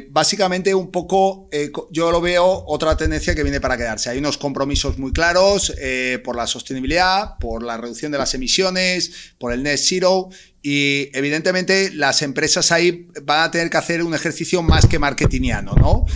básicamente 0.09 0.74
un 0.74 0.90
poco 0.90 1.50
yo 1.90 2.11
lo 2.11 2.22
veo 2.22 2.64
otra 2.66 2.96
tendencia 2.96 3.35
que 3.35 3.42
viene 3.42 3.61
para 3.61 3.76
quedarse. 3.76 4.09
Hay 4.09 4.18
unos 4.18 4.38
compromisos 4.38 4.96
muy 4.96 5.12
claros 5.12 5.74
por 6.24 6.35
la 6.35 6.46
sostenibilidad, 6.46 7.37
por 7.40 7.62
la 7.62 7.76
reducción 7.76 8.11
de 8.11 8.16
las 8.16 8.33
emisiones, 8.33 9.35
por 9.38 9.52
el 9.52 9.62
net 9.62 9.76
zero 9.76 10.31
y 10.62 11.11
evidentemente 11.12 11.90
las 11.92 12.22
empresas 12.22 12.72
ahí 12.72 13.09
van 13.24 13.42
a 13.42 13.50
tener 13.50 13.68
que 13.68 13.76
hacer 13.76 14.02
un 14.02 14.14
ejercicio 14.14 14.62
más 14.62 14.87
que 14.87 14.98
marketingiano, 14.98 15.74
¿no? 15.74 16.07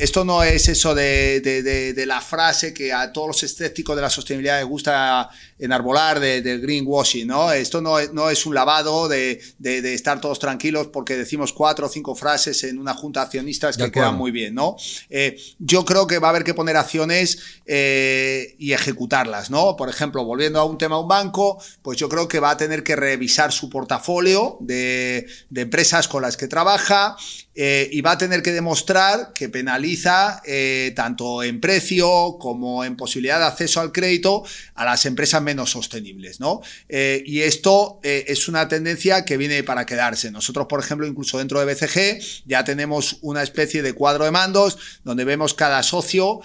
Esto 0.00 0.24
no 0.24 0.42
es 0.42 0.68
eso 0.68 0.94
de, 0.94 2.04
la 2.06 2.20
frase 2.20 2.72
que 2.72 2.92
a 2.92 3.12
todos 3.12 3.28
los 3.28 3.42
escépticos 3.42 3.94
de 3.94 4.02
la 4.02 4.10
sostenibilidad 4.10 4.58
les 4.58 4.66
gusta 4.66 5.28
enarbolar 5.58 6.18
del 6.18 6.60
greenwashing, 6.60 7.26
¿no? 7.26 7.52
Esto 7.52 7.82
no, 7.82 8.00
no 8.12 8.30
es 8.30 8.46
un 8.46 8.54
lavado 8.54 9.08
de, 9.08 9.40
estar 9.62 10.20
todos 10.20 10.38
tranquilos 10.38 10.88
porque 10.88 11.16
decimos 11.16 11.52
cuatro 11.52 11.86
o 11.86 11.88
cinco 11.88 12.14
frases 12.14 12.64
en 12.64 12.78
una 12.78 12.94
junta 12.94 13.20
de 13.20 13.26
accionistas 13.26 13.76
que 13.76 13.92
quedan 13.92 14.16
muy 14.16 14.30
bien, 14.30 14.54
¿no? 14.54 14.76
Eh, 15.10 15.38
yo 15.58 15.84
creo 15.84 16.06
que 16.06 16.18
va 16.18 16.28
a 16.28 16.30
haber 16.30 16.44
que 16.44 16.54
poner 16.54 16.76
acciones 16.76 17.38
eh, 17.66 18.54
y 18.58 18.72
ejecutarlas, 18.72 19.50
¿no? 19.50 19.76
Por 19.76 19.90
ejemplo, 19.90 20.24
volviendo 20.24 20.60
a 20.60 20.64
un 20.64 20.78
tema 20.78 20.96
de 20.96 21.02
un 21.02 21.08
banco, 21.08 21.62
pues 21.82 21.98
yo 21.98 22.08
creo 22.08 22.26
que 22.26 22.40
va 22.40 22.50
a 22.50 22.56
tener 22.56 22.82
que 22.82 22.96
revisar 22.96 23.52
su 23.52 23.68
portafolio 23.68 24.56
de, 24.60 25.26
empresas 25.54 26.08
con 26.08 26.22
las 26.22 26.36
que 26.36 26.48
trabaja 26.48 27.16
eh, 27.62 27.90
y 27.92 28.00
va 28.00 28.12
a 28.12 28.16
tener 28.16 28.42
que 28.42 28.52
demostrar 28.52 29.34
que 29.34 29.50
penaliza 29.50 30.40
eh, 30.46 30.94
tanto 30.96 31.42
en 31.42 31.60
precio 31.60 32.38
como 32.40 32.86
en 32.86 32.96
posibilidad 32.96 33.38
de 33.38 33.44
acceso 33.44 33.82
al 33.82 33.92
crédito 33.92 34.44
a 34.74 34.86
las 34.86 35.04
empresas 35.04 35.42
menos 35.42 35.68
sostenibles. 35.68 36.40
¿no? 36.40 36.62
Eh, 36.88 37.22
y 37.26 37.40
esto 37.42 38.00
es 38.02 38.48
una 38.48 38.66
tendencia 38.66 39.26
que 39.26 39.36
viene 39.36 39.62
para 39.62 39.84
quedarse. 39.84 40.30
Nosotros, 40.30 40.68
por 40.68 40.80
ejemplo, 40.80 41.06
incluso 41.06 41.36
dentro 41.36 41.60
de 41.60 41.66
BCG 41.66 42.46
ya 42.46 42.64
tenemos 42.64 43.18
una 43.20 43.42
especie 43.42 43.82
de 43.82 43.92
cuadro 43.92 44.24
de 44.24 44.30
mandos 44.30 44.78
donde 45.04 45.26
vemos 45.26 45.52
cada 45.52 45.82
socio 45.82 46.40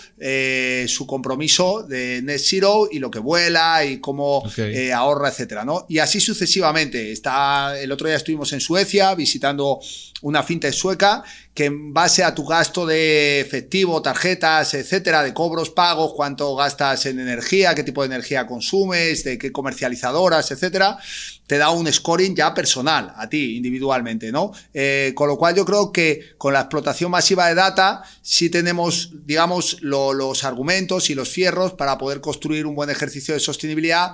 su 0.87 1.07
compromiso 1.07 1.83
de 1.83 2.21
net 2.23 2.41
zero 2.43 2.89
y 2.91 2.99
lo 2.99 3.09
que 3.09 3.19
vuela 3.19 3.85
y 3.85 4.01
cómo 4.01 4.43
ahorra, 4.93 5.29
etcétera. 5.29 5.63
¿no? 5.63 5.85
Y 5.87 5.99
así 5.99 6.19
sucesivamente. 6.19 7.13
Está, 7.13 7.79
el 7.79 7.93
otro 7.93 8.07
día 8.07 8.17
estuvimos 8.17 8.51
en 8.51 8.59
Suecia 8.59 9.15
visitando 9.15 9.79
una 10.21 10.43
fintech 10.43 10.73
sueca 10.73 11.04
que 11.53 11.65
en 11.65 11.93
base 11.93 12.23
a 12.23 12.35
tu 12.35 12.45
gasto 12.45 12.85
de 12.85 13.39
efectivo, 13.39 14.01
tarjetas, 14.01 14.73
etcétera, 14.73 15.23
de 15.23 15.33
cobros, 15.33 15.69
pagos, 15.69 16.13
cuánto 16.13 16.55
gastas 16.55 17.05
en 17.05 17.19
energía, 17.19 17.73
qué 17.73 17.83
tipo 17.83 18.01
de 18.01 18.07
energía 18.07 18.45
consumes, 18.45 19.23
de 19.23 19.37
qué 19.37 19.51
comercializadoras, 19.53 20.51
etcétera, 20.51 20.97
te 21.47 21.57
da 21.57 21.69
un 21.69 21.91
scoring 21.91 22.35
ya 22.35 22.53
personal 22.53 23.13
a 23.15 23.29
ti 23.29 23.55
individualmente, 23.55 24.31
¿no? 24.31 24.51
Eh, 24.73 25.13
con 25.15 25.29
lo 25.29 25.37
cual 25.37 25.55
yo 25.55 25.63
creo 25.63 25.91
que 25.91 26.35
con 26.37 26.53
la 26.53 26.61
explotación 26.61 27.09
masiva 27.09 27.47
de 27.47 27.55
data 27.55 28.03
sí 28.21 28.49
tenemos, 28.49 29.11
digamos, 29.25 29.77
los 29.81 30.43
argumentos 30.43 31.09
y 31.09 31.15
los 31.15 31.29
fierros 31.29 31.73
para 31.73 31.97
poder 31.97 32.19
construir 32.19 32.65
un 32.65 32.75
buen 32.75 32.89
ejercicio 32.89 33.33
de 33.33 33.39
sostenibilidad 33.39 34.11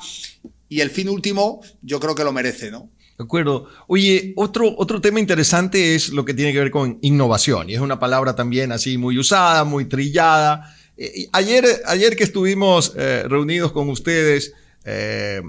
y 0.69 0.81
el 0.81 0.89
fin 0.89 1.09
último 1.09 1.61
yo 1.81 1.99
creo 1.99 2.15
que 2.15 2.23
lo 2.23 2.31
merece, 2.31 2.69
¿no? 2.69 2.89
De 3.17 3.23
acuerdo. 3.23 3.67
Oye, 3.87 4.33
otro, 4.35 4.73
otro 4.77 4.99
tema 4.99 5.19
interesante 5.19 5.95
es 5.95 6.09
lo 6.09 6.25
que 6.25 6.33
tiene 6.33 6.53
que 6.53 6.59
ver 6.59 6.71
con 6.71 6.97
innovación, 7.01 7.69
y 7.69 7.75
es 7.75 7.79
una 7.79 7.99
palabra 7.99 8.35
también 8.35 8.71
así 8.71 8.97
muy 8.97 9.17
usada, 9.17 9.63
muy 9.63 9.85
trillada. 9.85 10.75
Eh, 10.97 11.27
ayer, 11.31 11.65
ayer 11.87 12.15
que 12.15 12.23
estuvimos 12.23 12.93
eh, 12.95 13.23
reunidos 13.27 13.71
con 13.71 13.89
ustedes, 13.89 14.53
eh, 14.83 15.41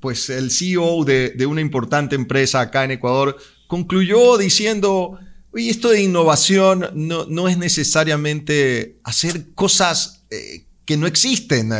pues 0.00 0.30
el 0.30 0.50
CEO 0.50 1.04
de, 1.04 1.30
de, 1.30 1.46
una 1.46 1.60
importante 1.60 2.16
empresa 2.16 2.60
acá 2.60 2.84
en 2.84 2.92
Ecuador 2.92 3.36
concluyó 3.66 4.38
diciendo, 4.38 5.18
oye, 5.52 5.70
esto 5.70 5.90
de 5.90 6.02
innovación 6.02 6.88
no, 6.94 7.26
no 7.26 7.48
es 7.48 7.58
necesariamente 7.58 8.96
hacer 9.04 9.52
cosas 9.54 10.24
que 10.86 10.96
no 10.96 11.06
existen, 11.06 11.70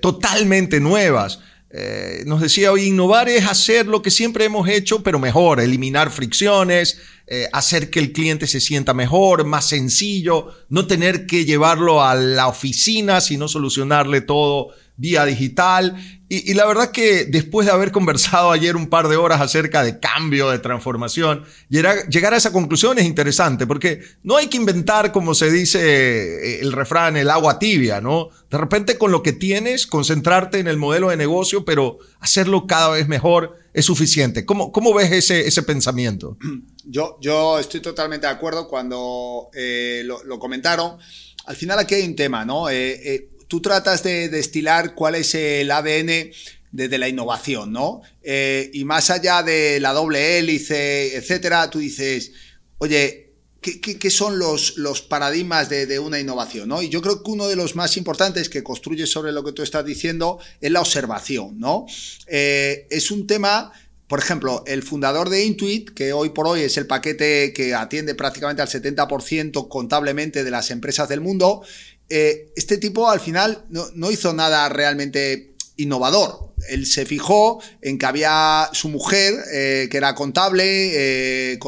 totalmente 0.00 0.80
nuevas. 0.80 1.40
Eh, 1.76 2.22
nos 2.24 2.40
decía 2.40 2.70
hoy, 2.70 2.84
innovar 2.84 3.28
es 3.28 3.48
hacer 3.48 3.86
lo 3.86 4.00
que 4.00 4.12
siempre 4.12 4.44
hemos 4.44 4.68
hecho, 4.68 5.02
pero 5.02 5.18
mejor, 5.18 5.58
eliminar 5.58 6.12
fricciones, 6.12 7.00
eh, 7.26 7.48
hacer 7.52 7.90
que 7.90 7.98
el 7.98 8.12
cliente 8.12 8.46
se 8.46 8.60
sienta 8.60 8.94
mejor, 8.94 9.44
más 9.44 9.70
sencillo, 9.70 10.54
no 10.68 10.86
tener 10.86 11.26
que 11.26 11.44
llevarlo 11.44 12.00
a 12.04 12.14
la 12.14 12.46
oficina, 12.46 13.20
sino 13.20 13.48
solucionarle 13.48 14.20
todo 14.20 14.68
vía 14.96 15.24
digital. 15.24 15.96
Y, 16.36 16.54
la 16.54 16.66
verdad 16.66 16.90
que 16.90 17.24
después 17.26 17.66
de 17.66 17.72
haber 17.72 17.92
conversado 17.92 18.50
ayer 18.50 18.74
un 18.74 18.88
par 18.88 19.08
de 19.08 19.16
horas 19.16 19.40
acerca 19.40 19.84
de 19.84 20.00
cambio, 20.00 20.50
de 20.50 20.58
transformación, 20.58 21.44
llegar, 21.68 22.34
a 22.34 22.36
esa 22.36 22.52
conclusión 22.52 22.98
es 22.98 23.04
interesante, 23.04 23.66
porque 23.66 24.00
no 24.22 24.36
hay 24.36 24.48
que 24.48 24.56
inventar, 24.56 25.12
como 25.12 25.34
se 25.34 25.50
dice 25.50 25.78
eh, 25.80 26.60
el 26.60 26.72
refrán, 26.72 27.16
el 27.16 27.30
agua 27.30 27.58
tibia, 27.58 28.00
¿no? 28.00 28.30
De 28.50 28.58
repente 28.58 28.98
con 28.98 29.12
lo 29.12 29.22
que 29.22 29.32
tienes, 29.32 29.86
concentrarte 29.86 30.58
en 30.58 30.66
el 30.66 30.76
modelo 30.76 31.10
de 31.10 31.16
negocio, 31.16 31.64
pero 31.64 31.98
hacerlo 32.18 32.66
cada 32.66 32.90
vez 32.90 33.06
mejor 33.06 33.56
es 33.72 33.84
suficiente. 33.84 34.44
¿Cómo, 34.44 34.72
cómo 34.72 34.92
ves 34.94 35.12
ese, 35.12 35.46
ese 35.46 35.62
pensamiento? 35.62 36.36
Yo, 36.86 37.16
yo 37.18 37.58
estoy 37.58 37.80
totalmente 37.80 38.26
de 38.26 38.32
acuerdo 38.34 38.68
cuando 38.68 39.48
eh, 39.54 40.02
lo, 40.04 40.38
comentaron. 40.38 40.98
Al 41.46 41.56
final 41.56 41.78
aquí 41.78 41.94
hay 41.94 42.06
un 42.06 42.14
tema, 42.14 42.44
¿no? 42.44 42.68
Eh, 42.68 43.30
tú 43.54 43.60
tratas 43.60 44.02
de 44.02 44.28
destilar 44.28 44.96
cuál 44.96 45.14
es 45.14 45.32
el 45.36 45.70
ADN 45.70 46.32
desde 46.72 46.98
la 46.98 47.08
innovación, 47.08 47.70
¿no? 47.70 48.02
Eh, 48.20 48.68
y 48.74 48.84
más 48.84 49.10
allá 49.10 49.44
de 49.44 49.78
la 49.78 49.92
doble 49.92 50.40
hélice, 50.40 51.14
etcétera, 51.14 51.70
tú 51.70 51.78
dices, 51.78 52.32
oye, 52.78 53.30
¿qué, 53.60 54.10
son 54.10 54.40
los, 54.40 54.76
los 54.76 55.02
paradigmas 55.02 55.68
de, 55.68 56.00
una 56.00 56.18
innovación, 56.18 56.68
¿no? 56.68 56.82
Y 56.82 56.88
yo 56.88 57.00
creo 57.00 57.22
que 57.22 57.30
uno 57.30 57.46
de 57.46 57.54
los 57.54 57.76
más 57.76 57.96
importantes 57.96 58.48
que 58.48 58.64
construye 58.64 59.06
sobre 59.06 59.30
lo 59.30 59.44
que 59.44 59.52
tú 59.52 59.62
estás 59.62 59.86
diciendo 59.86 60.40
es 60.60 60.72
la 60.72 60.80
observación, 60.80 61.60
¿no? 61.60 61.86
Eh, 62.26 62.88
es 62.90 63.12
un 63.12 63.28
tema 63.28 63.70
por 64.06 64.18
ejemplo, 64.18 64.62
el 64.66 64.82
fundador 64.82 65.30
de 65.30 65.44
Intuit, 65.44 65.90
que 65.90 66.12
hoy 66.12 66.28
por 66.28 66.46
hoy 66.46 66.60
es 66.60 66.76
el 66.76 66.86
paquete 66.86 67.54
que 67.54 67.74
atiende 67.74 68.14
prácticamente 68.14 68.60
al 68.60 68.68
70% 68.68 69.68
contablemente 69.68 70.44
de 70.44 70.50
las 70.50 70.70
empresas 70.70 71.08
del 71.08 71.22
mundo, 71.22 71.62
eh, 72.08 72.52
este 72.54 72.78
tipo 72.78 73.08
al 73.08 73.20
final 73.20 73.64
no, 73.70 74.10
hizo 74.10 74.32
nada 74.32 74.68
realmente 74.68 75.54
innovador. 75.76 76.54
Él 76.68 76.86
se 76.86 77.06
fijó 77.06 77.60
en 77.82 77.98
que 77.98 78.06
había 78.06 78.68
su 78.72 78.88
mujer, 78.88 79.34
eh, 79.52 79.88
que 79.90 79.96
era 79.96 80.14
contable, 80.14 81.52
eh, 81.54 81.58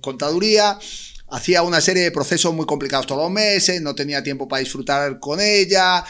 contaduría, 0.00 0.78
hacía 1.30 1.62
una 1.62 1.80
serie 1.80 2.02
de 2.02 2.10
procesos 2.10 2.54
muy 2.54 2.66
complicados 2.66 3.06
todos 3.06 3.22
los 3.22 3.30
meses, 3.30 3.80
no 3.80 3.94
tenía 3.94 4.22
tiempo 4.22 4.48
para 4.48 4.60
disfrutar 4.60 5.18
con 5.18 5.40
ella, 5.40 6.04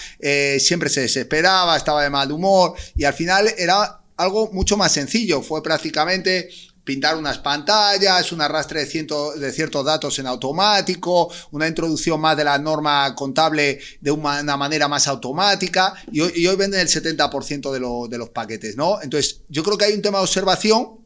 siempre 0.59 0.89
se 0.89 1.03
desesperaba, 1.03 1.77
estaba 1.77 2.03
de 2.03 2.11
mal 2.11 2.31
humor 2.33 2.75
y 2.97 3.05
al 3.05 3.15
final 3.15 3.53
era 3.57 4.01
algo 4.17 4.51
mucho 4.53 4.77
más 4.77 4.93
sencillo. 4.93 5.43
Fue 5.43 5.63
prácticamente 5.63 6.49
pintar 6.85 7.17
unas 7.17 7.39
pantallas, 7.39 8.31
un 8.33 8.41
arrastre 8.41 8.85
de, 8.85 9.41
de 9.41 9.53
ciertos 9.53 9.85
datos 9.85 10.19
en 10.19 10.27
automático, 10.27 11.33
una 11.51 11.67
introducción 11.67 12.21
más 12.21 12.37
de 12.37 12.45
la 12.45 12.59
norma 12.59 13.15
contable 13.15 13.81
de 14.01 14.11
una 14.11 14.57
manera 14.57 14.87
más 14.87 15.09
automática 15.09 15.95
y 16.13 16.21
hoy, 16.21 16.57
venden 16.57 16.81
el 16.81 16.89
70% 16.89 17.73
de, 17.73 18.09
de 18.11 18.19
los 18.19 18.29
paquetes, 18.31 18.77
¿no? 18.77 19.01
Entonces, 19.03 19.41
yo 19.49 19.63
creo 19.63 19.79
que 19.79 19.87
hay 19.87 19.95
un 19.95 20.03
tema 20.03 20.19
de 20.19 20.25
observación 20.25 21.05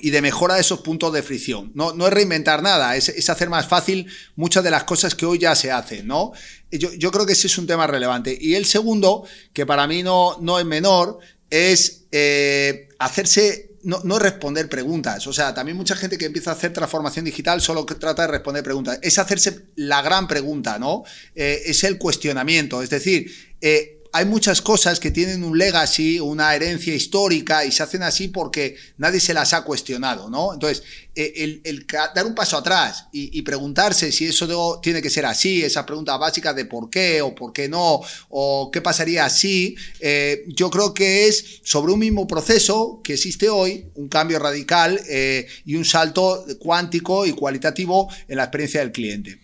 y 0.00 0.10
de 0.10 0.20
mejora 0.22 0.54
de 0.54 0.60
esos 0.60 0.80
puntos 0.80 1.12
de 1.12 1.22
fricción. 1.22 1.70
No, 1.74 1.92
no 1.92 2.06
es 2.06 2.12
reinventar 2.12 2.62
nada, 2.62 2.96
es, 2.96 3.28
hacer 3.28 3.48
más 3.48 3.68
fácil 3.68 4.06
muchas 4.36 4.64
de 4.64 4.70
las 4.70 4.84
cosas 4.84 5.14
que 5.14 5.26
hoy 5.26 5.38
ya 5.38 5.54
se 5.54 5.70
hacen, 5.70 6.06
¿no? 6.06 6.32
Yo, 6.70 6.92
yo, 6.92 7.10
creo 7.12 7.26
que 7.26 7.32
ese 7.32 7.46
es 7.46 7.56
un 7.58 7.66
tema 7.66 7.86
relevante. 7.86 8.36
Y 8.38 8.54
el 8.54 8.66
segundo, 8.66 9.24
que 9.52 9.64
para 9.64 9.86
mí 9.86 10.02
no, 10.02 10.36
no 10.40 10.58
es 10.58 10.66
menor, 10.66 11.20
es 11.50 12.06
eh, 12.10 12.88
hacerse 12.98 13.73
no, 13.84 14.00
no, 14.04 14.18
responder 14.18 14.68
preguntas. 14.68 15.26
O 15.26 15.32
sea, 15.32 15.54
también 15.54 15.76
mucha 15.76 15.94
gente 15.94 16.18
que 16.18 16.26
empieza 16.26 16.50
a 16.50 16.54
hacer 16.54 16.72
transformación 16.72 17.24
digital 17.24 17.60
solo 17.60 17.86
trata 17.86 18.22
de 18.22 18.28
responder 18.28 18.62
preguntas. 18.62 18.98
Es 19.02 19.18
hacerse 19.18 19.66
la 19.76 20.02
gran 20.02 20.26
pregunta, 20.26 20.78
¿no? 20.78 21.04
Eh, 21.34 21.62
es 21.66 21.84
el 21.84 21.98
cuestionamiento. 21.98 22.82
Es 22.82 22.90
decir, 22.90 23.30
eh, 23.60 24.02
hay 24.14 24.26
muchas 24.26 24.62
cosas 24.62 25.00
que 25.00 25.10
tienen 25.10 25.42
un 25.42 25.58
legacy, 25.58 26.20
una 26.20 26.54
herencia 26.54 26.94
histórica 26.94 27.64
y 27.64 27.72
se 27.72 27.82
hacen 27.82 28.04
así 28.04 28.28
porque 28.28 28.76
nadie 28.96 29.18
se 29.18 29.34
las 29.34 29.52
ha 29.52 29.64
cuestionado, 29.64 30.30
¿no? 30.30 30.54
Entonces, 30.54 30.84
eh, 31.16 31.60
el, 31.64 31.84
dar 32.14 32.24
un 32.24 32.32
paso 32.32 32.56
atrás 32.56 33.08
y, 33.10 33.42
preguntarse 33.42 34.12
si 34.12 34.26
eso 34.26 34.78
tiene 34.80 35.02
que 35.02 35.10
ser 35.10 35.26
así, 35.26 35.64
esa 35.64 35.84
pregunta 35.84 36.16
básica 36.16 36.54
de 36.54 36.64
por 36.64 36.90
qué 36.90 37.22
o 37.22 37.34
por 37.34 37.52
qué 37.52 37.68
no, 37.68 38.02
o 38.28 38.70
qué 38.72 38.80
pasaría 38.80 39.24
así, 39.24 39.74
eh, 39.98 40.44
yo 40.46 40.70
creo 40.70 40.94
que 40.94 41.26
es 41.26 41.60
sobre 41.64 41.92
un 41.92 41.98
mismo 41.98 42.28
proceso 42.28 43.00
que 43.02 43.14
existe 43.14 43.48
hoy, 43.48 43.86
un 43.96 44.06
cambio 44.06 44.38
radical 44.38 45.00
eh, 45.08 45.48
y 45.64 45.74
un 45.74 45.84
salto 45.84 46.46
cuántico 46.60 47.26
y 47.26 47.32
cualitativo 47.32 48.08
en 48.28 48.36
la 48.36 48.44
experiencia 48.44 48.78
del 48.78 48.92
cliente. 48.92 49.40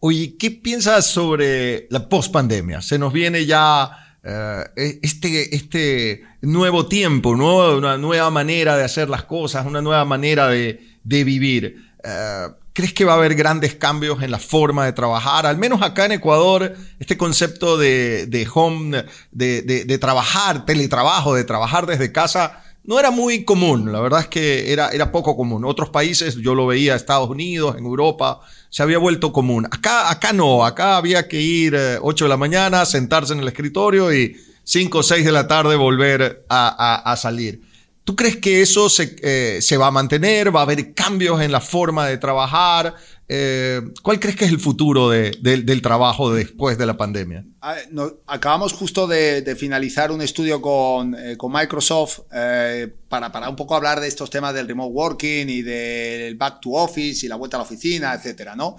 Oye, 0.00 0.36
¿qué 0.38 0.50
piensas 0.50 1.04
sobre 1.04 1.86
la 1.90 2.08
post-pandemia? 2.08 2.80
Se 2.80 2.98
nos 2.98 3.12
viene 3.12 3.44
ya 3.44 4.04
eh, 4.28 4.64
e-, 4.74 4.98
este, 5.02 5.54
este 5.54 6.24
nuevo 6.40 6.86
tiempo, 6.86 7.30
una 7.30 7.96
nueva 7.96 8.30
manera 8.30 8.76
de 8.76 8.82
hacer 8.82 9.08
las 9.08 9.22
cosas, 9.22 9.64
una 9.66 9.80
nueva 9.80 10.04
manera 10.04 10.48
de, 10.48 10.80
vivir. 11.04 11.92
Eh, 12.02 12.48
¿Crees 12.72 12.92
que 12.92 13.04
va 13.04 13.12
a 13.12 13.16
haber 13.16 13.36
grandes 13.36 13.76
cambios 13.76 14.22
en 14.22 14.32
la 14.32 14.40
forma 14.40 14.84
de 14.84 14.92
trabajar? 14.92 15.46
Al 15.46 15.56
menos 15.56 15.80
acá 15.80 16.06
en 16.06 16.12
Ecuador, 16.12 16.74
este 16.98 17.16
concepto 17.16 17.78
de, 17.78 18.48
home, 18.52 19.04
de, 19.30 19.62
de, 19.62 19.98
trabajar, 19.98 20.66
teletrabajo, 20.66 21.34
de 21.34 21.44
trabajar 21.44 21.86
desde 21.86 22.12
casa, 22.12 22.64
no 22.86 22.98
era 23.00 23.10
muy 23.10 23.44
común. 23.44 23.92
La 23.92 24.00
verdad 24.00 24.20
es 24.20 24.28
que 24.28 24.72
era, 24.72 24.90
era 24.90 25.12
poco 25.12 25.36
común. 25.36 25.64
Otros 25.64 25.90
países, 25.90 26.36
yo 26.36 26.54
lo 26.54 26.66
veía, 26.66 26.94
Estados 26.94 27.28
Unidos, 27.28 27.76
en 27.76 27.84
Europa, 27.84 28.40
se 28.70 28.82
había 28.82 28.98
vuelto 28.98 29.32
común. 29.32 29.66
Acá, 29.66 30.10
acá 30.10 30.32
no, 30.32 30.64
acá 30.64 30.96
había 30.96 31.28
que 31.28 31.40
ir 31.40 31.76
8 32.00 32.24
eh, 32.24 32.26
de 32.26 32.28
la 32.28 32.36
mañana, 32.36 32.84
sentarse 32.84 33.32
en 33.32 33.40
el 33.40 33.48
escritorio 33.48 34.14
y 34.14 34.36
5 34.64 34.98
o 34.98 35.02
6 35.02 35.24
de 35.24 35.32
la 35.32 35.48
tarde 35.48 35.76
volver 35.76 36.44
a, 36.48 37.14
salir. 37.18 37.60
¿Tú 38.04 38.14
crees 38.14 38.36
que 38.36 38.62
eso 38.62 38.88
se, 38.88 39.16
eh, 39.20 39.60
se, 39.60 39.76
va 39.76 39.88
a 39.88 39.90
mantener? 39.90 40.54
¿Va 40.54 40.60
a 40.60 40.62
haber 40.62 40.94
cambios 40.94 41.40
en 41.40 41.50
la 41.50 41.60
forma 41.60 42.06
de 42.06 42.18
trabajar? 42.18 42.94
Eh, 43.28 43.82
¿Cuál 44.02 44.20
crees 44.20 44.36
que 44.36 44.44
es 44.44 44.52
el 44.52 44.60
futuro 44.60 45.10
del 45.10 45.82
trabajo 45.82 46.32
después 46.32 46.78
de 46.78 46.86
la 46.86 46.96
pandemia? 46.96 47.44
Ah, 47.60 47.76
acabamos 48.26 48.72
justo 48.72 49.06
de, 49.06 49.56
finalizar 49.58 50.12
un 50.12 50.22
estudio 50.22 50.62
con, 50.62 51.14
eh, 51.14 51.36
Microsoft 51.48 52.20
eh, 52.32 52.92
para, 53.08 53.32
para, 53.32 53.48
un 53.48 53.56
poco 53.56 53.74
hablar 53.74 54.00
de 54.00 54.06
estos 54.06 54.30
temas 54.30 54.54
del 54.54 54.68
remote 54.68 54.92
working 54.92 55.48
y 55.48 55.62
del 55.62 56.36
back 56.36 56.60
to 56.60 56.70
office 56.70 57.26
y 57.26 57.28
la 57.28 57.36
vuelta 57.36 57.56
a 57.56 57.60
la 57.60 57.64
oficina, 57.64 58.14
etcétera, 58.14 58.54
¿no? 58.54 58.76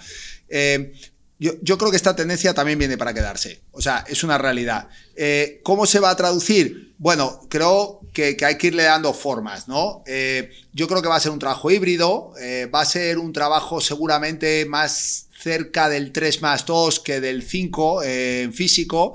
Yo, 1.39 1.77
creo 1.77 1.91
que 1.91 1.97
esta 1.97 2.15
tendencia 2.15 2.55
también 2.55 2.79
viene 2.79 2.97
para 2.97 3.13
quedarse. 3.13 3.61
O 3.71 3.81
sea, 3.81 4.03
es 4.07 4.23
una 4.23 4.39
realidad. 4.39 4.89
Eh, 5.15 5.59
¿Cómo 5.63 5.85
se 5.85 5.99
va 5.99 6.09
a 6.09 6.15
traducir? 6.15 6.95
Bueno, 6.97 7.41
creo 7.47 8.01
que, 8.11 8.35
hay 8.43 8.57
que 8.57 8.67
irle 8.67 8.83
dando 8.83 9.13
formas, 9.13 9.67
¿no? 9.67 10.03
Eh, 10.07 10.49
yo 10.73 10.87
creo 10.87 11.03
que 11.03 11.07
va 11.07 11.15
a 11.15 11.19
ser 11.19 11.31
un 11.31 11.37
trabajo 11.37 11.69
híbrido, 11.69 12.33
eh, 12.41 12.67
va 12.73 12.81
a 12.81 12.85
ser 12.85 13.19
un 13.19 13.33
trabajo 13.33 13.81
seguramente 13.81 14.65
más 14.65 15.27
cerca 15.39 15.89
del 15.89 16.11
3 16.11 16.41
más 16.41 16.65
2 16.65 17.01
que 17.01 17.21
del 17.21 17.43
5 17.43 18.01
en 18.01 18.51
físico. 18.51 19.13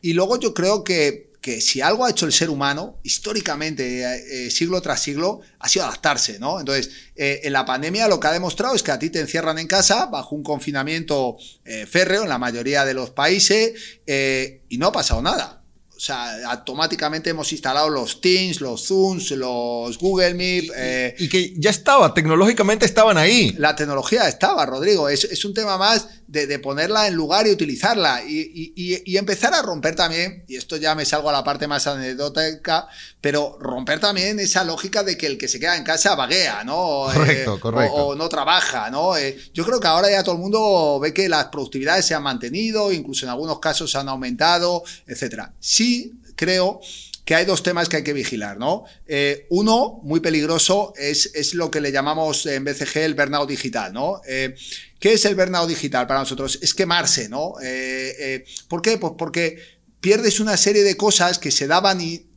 Y 0.00 0.14
luego 0.14 0.38
yo 0.38 0.54
creo 0.54 0.84
que 0.84 1.27
que 1.48 1.62
si 1.62 1.80
algo 1.80 2.04
ha 2.04 2.10
hecho 2.10 2.26
el 2.26 2.32
ser 2.32 2.50
humano, 2.50 2.98
históricamente, 3.02 4.02
eh, 4.02 4.46
eh, 4.46 4.50
siglo 4.50 4.82
tras 4.82 5.00
siglo, 5.00 5.40
ha 5.58 5.66
sido 5.66 5.86
adaptarse, 5.86 6.38
¿no? 6.38 6.60
Entonces, 6.60 6.90
eh, 7.16 7.40
en 7.44 7.54
la 7.54 7.64
pandemia 7.64 8.06
lo 8.06 8.20
que 8.20 8.26
ha 8.26 8.32
demostrado 8.32 8.74
es 8.74 8.82
que 8.82 8.90
a 8.90 8.98
ti 8.98 9.08
te 9.08 9.20
encierran 9.20 9.58
en 9.58 9.66
casa 9.66 10.06
bajo 10.06 10.34
un 10.34 10.42
confinamiento 10.42 11.38
férreo 11.86 12.22
en 12.22 12.28
la 12.28 12.38
mayoría 12.38 12.84
de 12.84 12.94
los 12.94 13.10
países 13.10 14.00
y 14.06 14.78
no 14.78 14.88
ha 14.88 14.92
pasado 14.92 15.22
nada 15.22 15.58
o 15.98 16.00
sea, 16.00 16.48
automáticamente 16.50 17.30
hemos 17.30 17.50
instalado 17.50 17.90
los 17.90 18.20
Teams, 18.20 18.60
los 18.60 18.86
Zooms, 18.86 19.32
los 19.32 19.98
Google 19.98 20.34
Meet. 20.34 20.70
Eh, 20.76 21.16
y 21.18 21.28
que 21.28 21.54
ya 21.56 21.70
estaba, 21.70 22.14
tecnológicamente 22.14 22.86
estaban 22.86 23.18
ahí. 23.18 23.52
La 23.58 23.74
tecnología 23.74 24.28
estaba, 24.28 24.64
Rodrigo. 24.64 25.08
Es, 25.08 25.24
es 25.24 25.44
un 25.44 25.54
tema 25.54 25.76
más 25.76 26.06
de, 26.28 26.58
ponerla 26.58 27.08
en 27.08 27.14
lugar 27.14 27.46
y 27.46 27.50
utilizarla. 27.50 28.22
Y, 28.22 28.72
y, 28.76 29.16
empezar 29.16 29.54
a 29.54 29.62
romper 29.62 29.96
también, 29.96 30.44
y 30.46 30.56
esto 30.56 30.76
ya 30.76 30.94
me 30.94 31.04
salgo 31.04 31.30
a 31.30 31.32
la 31.32 31.42
parte 31.42 31.66
más 31.66 31.86
anecdótica, 31.86 32.86
pero 33.20 33.56
romper 33.58 33.98
también 33.98 34.38
esa 34.38 34.62
lógica 34.62 35.02
de 35.02 35.16
que 35.16 35.26
el 35.26 35.38
que 35.38 35.48
se 35.48 35.58
queda 35.58 35.76
en 35.76 35.84
casa 35.84 36.14
vaguea, 36.14 36.62
¿no? 36.64 37.10
Eh, 37.10 37.14
correcto, 37.14 37.60
correcto. 37.60 37.94
O, 37.94 38.14
no 38.14 38.28
trabaja, 38.28 38.90
¿no? 38.90 39.16
Eh, 39.16 39.38
yo 39.54 39.64
creo 39.64 39.80
que 39.80 39.88
ahora 39.88 40.10
ya 40.10 40.22
todo 40.22 40.34
el 40.34 40.40
mundo 40.40 41.00
ve 41.00 41.12
que 41.12 41.28
las 41.28 41.46
productividades 41.46 42.04
se 42.04 42.14
han 42.14 42.22
mantenido, 42.22 42.92
incluso 42.92 43.26
en 43.26 43.30
algunos 43.30 43.58
casos 43.58 43.90
se 43.90 43.98
han 43.98 44.08
aumentado, 44.08 44.84
etcétera. 45.06 45.54
Sí 45.58 46.14
creo 46.36 46.80
que 47.28 47.34
hay 47.34 47.44
dos 47.44 47.62
temas 47.62 47.90
que 47.90 47.98
hay 47.98 48.02
que 48.02 48.14
vigilar, 48.14 48.56
¿no? 48.56 48.84
Eh, 49.06 49.46
uno, 49.50 50.00
muy 50.02 50.20
peligroso, 50.20 50.94
es, 50.96 51.30
es, 51.34 51.52
lo 51.52 51.70
que 51.70 51.82
le 51.82 51.92
llamamos 51.92 52.46
en 52.46 52.64
BCG 52.64 53.00
el 53.00 53.14
burnout 53.14 53.46
digital, 53.46 53.92
¿no? 53.92 54.22
Eh, 54.26 54.54
¿Qué 54.98 55.12
es 55.12 55.24
el 55.24 55.34
burnout 55.34 55.68
digital 55.68 56.06
para 56.06 56.20
nosotros? 56.20 56.58
Es 56.62 56.74
quemarse, 56.74 57.28
¿no? 57.28 57.54
Eh, 57.62 58.44
¿Por 58.68 58.82
qué? 58.82 58.98
Pues 58.98 59.14
porque 59.16 59.58
pierdes 60.00 60.40
una 60.40 60.56
serie 60.56 60.82
de 60.82 60.96
cosas 60.96 61.38
que 61.38 61.50
se 61.50 61.66
daban 61.66 62.00
y 62.00 62.27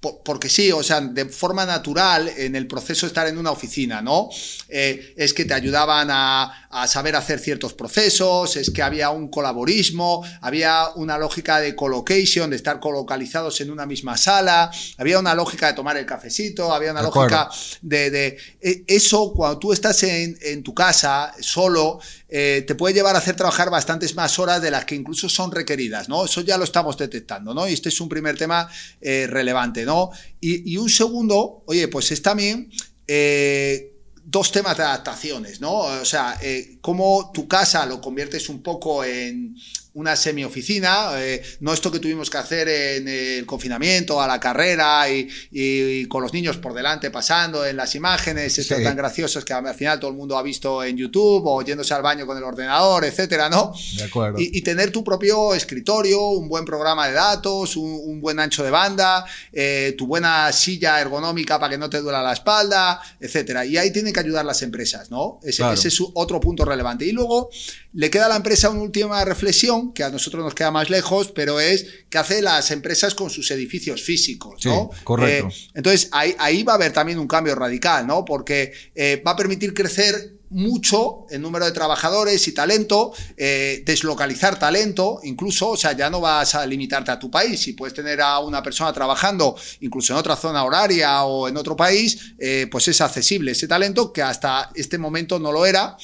porque 0.00 0.48
sí, 0.48 0.72
o 0.72 0.82
sea, 0.82 1.02
de 1.02 1.26
forma 1.26 1.66
natural 1.66 2.30
en 2.34 2.56
el 2.56 2.66
proceso 2.66 3.04
de 3.04 3.08
estar 3.08 3.26
en 3.26 3.36
una 3.36 3.50
oficina, 3.50 4.00
¿no? 4.00 4.30
Eh, 4.68 5.12
es 5.14 5.34
que 5.34 5.44
te 5.44 5.52
ayudaban 5.52 6.08
a, 6.10 6.56
saber 6.86 7.16
hacer 7.16 7.40
ciertos 7.40 7.74
procesos, 7.74 8.56
es 8.56 8.70
que 8.70 8.80
había 8.80 9.10
un 9.10 9.28
colaborismo, 9.28 10.24
había 10.40 10.88
una 10.94 11.18
lógica 11.18 11.60
de 11.60 11.74
colocation, 11.74 12.48
de 12.48 12.56
estar 12.56 12.78
colocalizados 12.78 13.60
en 13.60 13.70
una 13.70 13.86
misma 13.86 14.16
sala, 14.16 14.70
había 14.96 15.18
una 15.18 15.34
lógica 15.34 15.66
de 15.66 15.72
tomar 15.74 15.96
el 15.96 16.06
cafecito, 16.06 16.72
había 16.72 16.92
una 16.92 17.02
lógica 17.02 17.50
de, 17.82 18.38
e, 18.60 18.84
Eso, 18.86 19.32
cuando 19.34 19.58
tú 19.58 19.72
estás 19.72 20.02
en, 20.04 20.38
en 20.40 20.62
tu 20.62 20.72
casa, 20.72 21.34
solo, 21.40 21.98
eh, 22.30 22.64
te 22.66 22.76
puede 22.76 22.94
llevar 22.94 23.16
a 23.16 23.18
hacer 23.18 23.34
trabajar 23.34 23.70
bastantes 23.70 24.14
más 24.14 24.38
horas 24.38 24.62
de 24.62 24.70
las 24.70 24.84
que 24.84 24.94
incluso 24.94 25.28
son 25.28 25.50
requeridas, 25.50 26.08
¿no? 26.08 26.24
Eso 26.24 26.40
ya 26.42 26.56
lo 26.56 26.64
estamos 26.64 26.96
detectando, 26.96 27.52
¿no? 27.52 27.68
Y 27.68 27.72
este 27.72 27.88
es 27.88 28.00
un 28.00 28.08
primer 28.08 28.38
tema 28.38 28.68
eh, 29.00 29.26
relevante, 29.28 29.84
¿no? 29.84 30.10
Y, 30.40 30.76
un 30.76 30.88
segundo, 30.88 31.62
oye, 31.66 31.88
pues 31.88 32.12
es 32.12 32.22
también... 32.22 32.70
Eh, 33.06 33.86
dos 34.22 34.52
temas 34.52 34.76
de 34.76 34.84
adaptaciones, 34.84 35.60
¿no? 35.60 35.72
O 35.72 36.04
sea, 36.04 36.38
cómo 36.80 37.32
tu 37.34 37.48
casa 37.48 37.84
lo 37.84 38.00
conviertes 38.00 38.48
un 38.48 38.62
poco 38.62 39.02
en, 39.02 39.56
una 39.94 40.14
semioficina, 40.16 41.10
eh, 41.16 41.42
no 41.60 41.72
esto 41.72 41.90
que 41.90 41.98
tuvimos 41.98 42.30
que 42.30 42.38
hacer 42.38 42.68
en 42.68 43.08
el 43.08 43.46
confinamiento, 43.46 44.20
a 44.20 44.26
la 44.26 44.38
carrera 44.38 45.06
y, 45.10 46.06
con 46.06 46.22
los 46.22 46.32
niños 46.32 46.56
por 46.56 46.74
delante 46.74 47.10
pasando 47.10 47.64
en 47.66 47.76
las 47.76 47.94
imágenes, 47.94 48.58
esto 48.58 48.76
tan 48.82 48.96
graciosas 48.96 49.44
que 49.44 49.52
al 49.52 49.74
final 49.74 49.98
todo 49.98 50.10
el 50.10 50.16
mundo 50.16 50.36
ha 50.36 50.42
visto 50.42 50.82
en 50.84 50.96
YouTube 50.96 51.42
o 51.46 51.62
yéndose 51.62 51.94
al 51.94 52.02
baño 52.02 52.26
con 52.26 52.36
el 52.36 52.44
ordenador, 52.44 53.04
etcétera, 53.04 53.48
¿no? 53.48 53.72
De 53.96 54.04
acuerdo. 54.04 54.38
Y, 54.38 54.60
tener 54.62 54.92
tu 54.92 55.02
propio 55.02 55.54
escritorio, 55.54 56.20
un 56.28 56.48
buen 56.48 56.64
programa 56.64 57.08
de 57.08 57.14
datos, 57.14 57.76
un, 57.76 58.20
buen 58.20 58.38
ancho 58.38 58.62
de 58.62 58.70
banda, 58.70 59.24
eh, 59.52 59.94
tu 59.96 60.06
buena 60.06 60.52
silla 60.52 61.00
ergonómica 61.00 61.58
para 61.58 61.70
que 61.70 61.78
no 61.78 61.88
te 61.88 62.00
duela 62.00 62.22
la 62.22 62.32
espalda, 62.32 63.00
etcétera. 63.18 63.64
Y 63.64 63.78
ahí 63.78 63.90
tienen 63.90 64.12
que 64.12 64.20
ayudar 64.20 64.44
las 64.44 64.62
empresas, 64.62 65.10
¿no? 65.10 65.40
Ese, 65.42 65.64
ese 65.72 65.88
es 65.88 65.98
otro 66.14 66.38
punto 66.40 66.64
relevante. 66.64 67.06
Y 67.06 67.12
luego 67.12 67.50
le 67.92 68.10
queda 68.10 68.26
a 68.26 68.28
la 68.28 68.36
empresa 68.36 68.70
una 68.70 68.82
última 68.82 69.24
reflexión 69.24 69.92
que 69.92 70.04
a 70.04 70.10
nosotros 70.10 70.44
nos 70.44 70.54
queda 70.54 70.70
más 70.70 70.90
lejos, 70.90 71.32
pero 71.34 71.58
es 71.58 71.86
que 72.08 72.18
hace 72.18 72.40
las 72.40 72.70
empresas 72.70 73.14
con 73.14 73.30
sus 73.30 73.50
edificios 73.50 74.02
físicos, 74.02 74.64
¿no? 74.64 74.90
correcto. 75.02 75.48
Eh, 75.48 75.70
entonces, 75.74 76.08
ahí, 76.12 76.34
ahí, 76.38 76.62
va 76.62 76.72
a 76.72 76.76
haber 76.76 76.92
también 76.92 77.18
un 77.18 77.26
cambio 77.26 77.54
radical, 77.54 78.06
¿no? 78.06 78.24
Porque 78.24 78.72
eh, 78.94 79.22
va 79.26 79.32
a 79.32 79.36
permitir 79.36 79.74
crecer 79.74 80.34
mucho 80.50 81.26
el 81.30 81.40
número 81.40 81.64
de 81.64 81.70
trabajadores 81.70 82.46
y 82.48 82.52
talento, 82.52 83.12
eh, 83.36 83.82
deslocalizar 83.86 84.58
talento, 84.58 85.20
incluso, 85.22 85.70
o 85.70 85.76
sea, 85.76 85.92
ya 85.92 86.10
no 86.10 86.20
vas 86.20 86.56
a 86.56 86.66
limitarte 86.66 87.12
a 87.12 87.18
tu 87.18 87.30
país. 87.30 87.60
Si 87.60 87.72
puedes 87.72 87.94
tener 87.94 88.20
a 88.20 88.40
una 88.40 88.60
persona 88.62 88.92
trabajando 88.92 89.56
incluso 89.80 90.12
en 90.12 90.18
otra 90.18 90.34
zona 90.34 90.64
horaria 90.64 91.22
o 91.22 91.48
en 91.48 91.56
otro 91.56 91.76
país, 91.76 92.34
pues 92.68 92.88
es 92.88 93.00
accesible 93.00 93.52
ese 93.52 93.68
talento 93.68 94.12
que 94.12 94.22
hasta 94.22 94.70
este 94.74 94.98
momento 94.98 95.38
no 95.38 95.52
lo 95.52 95.64
era. 95.64 95.96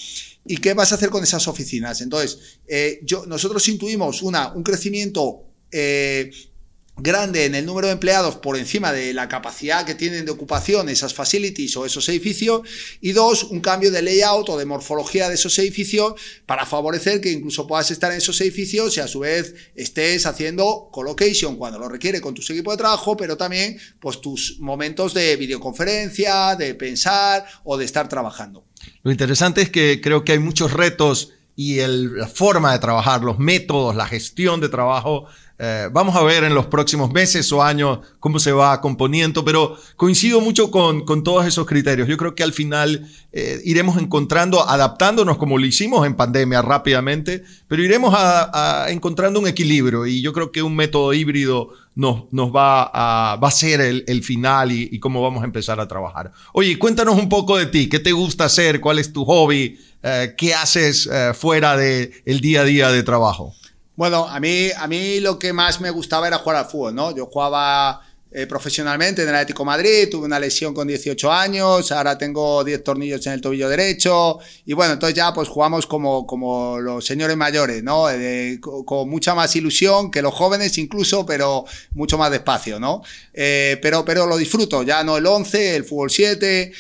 ¿Y 0.49 0.59
qué 0.59 0.75
vas 0.75 0.93
a 0.93 0.95
hacer 0.95 1.11
con 1.11 1.23
esas 1.23 1.49
oficinas? 1.49 2.01
Entonces, 2.01 2.59
eh, 2.67 3.01
nosotros 3.27 3.67
intuimos 3.69 4.23
una, 4.23 4.53
un 4.53 4.63
crecimiento 4.63 5.43
eh, 5.71 6.31
grande 6.99 7.45
en 7.45 7.55
el 7.55 7.67
número 7.67 7.89
de 7.89 7.93
empleados 7.93 8.37
por 8.37 8.57
encima 8.57 8.91
de 8.91 9.13
la 9.13 9.29
capacidad 9.29 9.85
que 9.85 9.95
tienen 9.95 10.25
de 10.25 10.31
ocupación 10.31 10.89
esas 10.89 11.13
facilities 11.13 11.77
o 11.77 11.85
esos 11.85 12.09
edificios 12.09 12.63
y 13.03 13.13
dos, 13.13 13.45
un 13.45 13.61
cambio 13.61 13.91
de 13.91 14.01
layout 14.01 14.49
o 14.49 14.57
de 14.57 14.65
morfología 14.65 15.29
de 15.29 15.35
esos 15.35 15.59
edificios 15.59 16.15
para 16.47 16.65
favorecer 16.65 17.21
que 17.21 17.31
incluso 17.31 17.67
puedas 17.67 17.91
estar 17.91 18.13
en 18.13 18.19
esos 18.19 18.41
edificios 18.41 18.97
y 18.97 19.01
a 19.01 19.09
su 19.09 19.21
vez 19.21 19.55
estés 19.75 20.25
haciendo 20.25 20.89
colocation 20.91 21.57
cuando 21.57 21.79
lo 21.79 21.89
requiere 21.89 22.21
con 22.21 22.33
tu 22.33 22.41
equipo 22.41 22.71
de 22.71 22.79
trabajo, 22.79 23.15
pero 23.17 23.37
también 23.37 23.79
pues 24.01 24.21
tus 24.23 24.59
momentos 24.61 25.13
de 25.13 25.37
videoconferencia, 25.37 26.57
de 26.57 26.75
pensar 26.75 27.45
o 27.65 27.77
de 27.77 27.85
estar 27.85 28.09
trabajando. 28.09 28.65
Lo 29.07 29.13
interesante 29.13 29.63
es 29.63 29.71
que 29.71 30.01
creo 30.01 30.25
que 30.25 30.33
hay 30.33 30.41
muchos 30.41 30.73
retos 30.73 31.33
y 31.55 31.77
la 31.77 32.27
forma 32.27 32.73
de 32.73 32.81
trabajar, 32.81 33.23
los 33.23 33.39
métodos, 33.39 33.95
la 33.95 34.05
gestión 34.05 34.61
de 34.61 34.69
trabajo. 34.69 35.27
Eh, 35.59 35.89
vamos 35.91 36.15
a 36.17 36.23
ver 36.23 36.45
en 36.45 36.55
los 36.55 36.67
próximos 36.67 37.11
meses 37.13 37.51
o 37.51 37.63
años 37.63 38.01
cómo 38.21 38.39
se 38.39 38.53
va 38.53 38.81
componiendo, 38.81 39.45
pero 39.45 39.77
coincido 39.97 40.41
mucho 40.41 40.71
con, 40.71 41.05
con 41.05 41.25
todos 41.25 41.47
esos 41.47 41.67
criterios. 41.67 42.09
Yo 42.09 42.17
creo 42.19 42.35
que 42.35 42.43
al 42.43 42.53
final 42.53 43.09
eh, 43.33 43.61
iremos 43.65 43.97
encontrando, 43.99 44.69
adaptándonos 44.69 45.39
como 45.39 45.59
lo 45.59 45.65
hicimos 45.65 46.07
en 46.07 46.15
pandemia 46.15 46.63
rápidamente, 46.63 47.43
pero 47.69 47.83
iremos 47.83 48.15
a, 48.17 48.87
encontrando 48.89 49.41
un 49.41 49.47
equilibrio 49.47 50.07
y 50.07 50.21
yo 50.23 50.33
creo 50.33 50.53
que 50.53 50.63
un 50.63 50.77
método 50.77 51.15
híbrido 51.15 51.71
nos, 51.95 52.25
nos 52.33 52.55
va, 52.55 52.91
a, 52.93 53.37
va 53.37 53.49
a 53.49 53.51
ser 53.51 53.81
el, 53.81 54.23
final 54.23 54.73
y, 54.73 54.99
cómo 54.99 55.23
vamos 55.23 55.43
a 55.43 55.47
empezar 55.47 55.81
a 55.81 55.89
trabajar. 55.89 56.33
Oye, 56.53 56.79
cuéntanos 56.79 57.17
un 57.17 57.29
poco 57.29 57.57
de 57.57 57.67
ti, 57.67 57.89
¿qué 57.89 57.99
te 57.99 58.13
gusta 58.13 58.45
hacer? 58.45 58.81
¿Cuál 58.81 58.99
es 58.99 59.13
tu 59.13 59.25
hobby? 59.25 59.79
Eh, 60.03 60.35
¿Qué 60.37 60.55
haces 60.55 61.09
eh, 61.11 61.33
fuera 61.35 61.77
del 61.77 62.13
el 62.27 62.41
día 62.41 62.61
a 62.61 62.65
día 62.65 62.91
de 62.91 63.03
trabajo? 63.03 63.55
Bueno, 63.97 64.29
a 64.29 64.39
mí, 64.41 64.69
a 64.77 64.87
mí 64.87 65.21
lo 65.21 65.39
que 65.39 65.55
más 65.55 65.81
me 65.81 65.91
gustaba 65.91 66.29
era 66.29 66.39
jugar 66.39 66.57
al 66.57 66.67
fútbol, 66.67 66.95
¿no? 66.95 67.17
Yo 67.17 67.27
jugaba 67.27 68.03
eh, 68.33 68.45
profesionalmente 68.47 69.23
en 69.23 69.29
el 69.29 69.35
Atlético 69.37 69.65
Madrid, 69.65 70.09
tuve 70.11 70.27
una 70.27 70.41
lesión 70.41 70.75
con 70.75 70.89
18 70.89 71.33
años, 71.33 71.93
ahora 71.93 72.19
tengo 72.19 72.65
10 72.65 72.83
tornillos 72.83 73.25
en 73.29 73.35
el 73.35 73.41
tobillo 73.41 73.69
derecho 73.69 74.41
y 74.65 74.73
bueno, 74.73 74.95
entonces 74.95 75.17
ya 75.17 75.33
pues 75.33 75.49
jugamos 75.49 75.87
como, 75.87 76.27
como 76.27 76.81
los 76.81 77.07
señores 77.07 77.37
mayores, 77.37 77.85
¿no? 77.85 78.11
Eh, 78.11 78.59
con, 78.61 79.09
mucha 79.09 79.37
más 79.37 79.55
ilusión 79.55 80.11
que 80.11 80.23
los 80.23 80.35
jóvenes 80.35 80.77
incluso, 80.77 81.25
pero 81.25 81.67
mucho 81.95 82.19
más 82.19 82.33
despacio, 82.33 82.81
¿no? 82.81 83.03
Eh, 83.33 83.79
pero, 83.81 84.05
pero 84.05 84.27
lo 84.27 84.37
disfruto, 84.37 84.83
ya 84.83 85.05
no 85.05 85.17
el 85.17 85.25
11, 85.25 85.77
el 85.77 85.85
fútbol 85.85 86.11
7, 86.11 86.73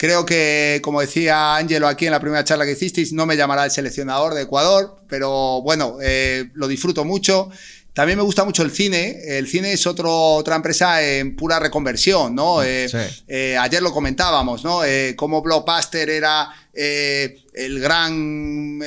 Creo 0.00 0.24
que, 0.24 0.80
como 0.80 1.00
decía 1.00 1.56
Ángelo 1.56 1.88
aquí 1.88 2.06
en 2.06 2.12
la 2.12 2.20
primera 2.20 2.44
charla 2.44 2.64
que 2.64 2.70
hicisteis, 2.70 3.12
no 3.12 3.26
me 3.26 3.36
llamará 3.36 3.64
el 3.64 3.72
seleccionador 3.72 4.32
de 4.34 4.42
Ecuador, 4.42 4.94
pero 5.08 5.60
bueno, 5.62 5.98
lo 6.54 6.68
disfruto 6.68 7.04
mucho. 7.04 7.50
También 7.98 8.16
me 8.16 8.22
gusta 8.22 8.44
mucho 8.44 8.62
el 8.62 8.70
cine. 8.70 9.22
El 9.26 9.48
cine 9.48 9.72
es 9.72 9.84
otro, 9.84 10.12
otra 10.34 10.54
empresa 10.54 11.02
en 11.02 11.34
pura 11.34 11.58
reconversión, 11.58 12.32
¿no? 12.32 12.60
ayer 12.60 13.82
lo 13.82 13.92
comentábamos, 13.92 14.62
¿no? 14.62 14.82
cómo 15.16 15.42
Blockbuster 15.42 16.08
era 16.08 16.48
el 16.72 17.80
gran 17.80 18.78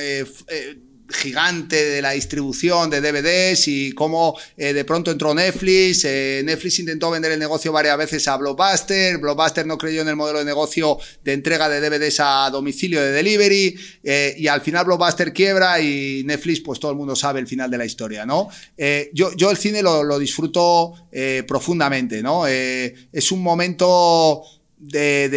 gigante 1.12 1.76
de 1.84 2.02
la 2.02 2.12
distribución 2.12 2.90
de 2.90 3.00
DVDs 3.00 3.68
y 3.68 3.92
cómo 3.92 4.36
eh, 4.56 4.72
de 4.72 4.84
pronto 4.84 5.10
entró 5.10 5.34
Netflix. 5.34 6.04
Eh, 6.04 6.42
Netflix 6.44 6.78
intentó 6.78 7.10
vender 7.10 7.32
el 7.32 7.38
negocio 7.38 7.72
varias 7.72 7.96
veces 7.98 8.26
a 8.28 8.36
Blockbuster. 8.36 9.18
Blockbuster 9.18 9.66
no 9.66 9.78
creyó 9.78 10.02
en 10.02 10.08
el 10.08 10.16
modelo 10.16 10.40
de 10.40 10.44
negocio 10.44 10.98
de 11.24 11.32
entrega 11.32 11.68
de 11.68 11.80
DVDs 11.80 12.20
a 12.20 12.50
domicilio 12.50 13.00
de 13.00 13.12
delivery. 13.12 13.78
Eh, 14.02 14.34
y 14.38 14.46
al 14.46 14.60
final 14.60 14.84
Blockbuster 14.84 15.32
quiebra 15.32 15.80
y 15.80 16.22
Netflix, 16.24 16.60
pues 16.60 16.80
todo 16.80 16.90
el 16.90 16.96
mundo 16.96 17.16
sabe 17.16 17.40
el 17.40 17.46
final 17.46 17.70
de 17.70 17.78
la 17.78 17.84
historia, 17.84 18.26
¿no? 18.26 18.48
yo, 19.12 19.32
yo 19.36 19.50
el 19.50 19.56
cine 19.56 19.82
lo, 19.82 20.02
lo 20.02 20.18
disfruto 20.18 20.94
profundamente, 21.46 22.22
¿no? 22.22 22.46
es 22.46 23.32
un 23.32 23.42
momento 23.42 24.42
de 24.78 25.28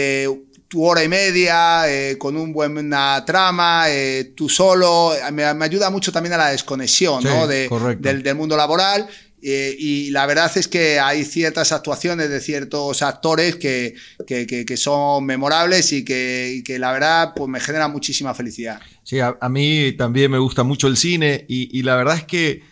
tu 0.75 0.83
hora 0.83 1.01
y 1.01 1.07
media, 1.07 1.89
eh, 1.89 2.17
con 2.17 2.35
un 2.35 2.51
buena 2.51 3.23
trama, 3.25 3.85
eh, 3.87 4.33
tú 4.35 4.49
solo, 4.49 5.13
me, 5.31 5.45
ayuda 5.45 5.89
mucho 5.89 6.11
también 6.11 6.33
a 6.33 6.37
la 6.37 6.49
desconexión 6.49 7.23
del, 7.23 8.35
mundo 8.35 8.57
laboral. 8.57 9.07
Eh, 9.41 9.73
y 9.79 10.11
la 10.11 10.25
verdad 10.25 10.51
es 10.57 10.67
que 10.67 10.99
hay 10.99 11.23
ciertas 11.23 11.71
actuaciones 11.71 12.29
de 12.29 12.41
ciertos 12.41 13.01
actores 13.03 13.55
que, 13.55 13.95
que, 14.27 14.75
son 14.75 15.25
memorables 15.25 15.93
y 15.93 16.03
que, 16.03 16.61
la 16.77 16.91
verdad 16.91 17.31
pues 17.33 17.47
me 17.49 17.61
genera 17.61 17.87
muchísima 17.87 18.33
felicidad. 18.33 18.81
Sí, 19.03 19.21
a, 19.21 19.37
mí 19.47 19.93
también 19.93 20.29
me 20.29 20.39
gusta 20.39 20.63
mucho 20.63 20.87
el 20.87 20.97
cine 20.97 21.45
y, 21.47 21.79
y 21.79 21.83
la 21.83 21.95
verdad 21.95 22.17
es 22.17 22.25
que 22.25 22.63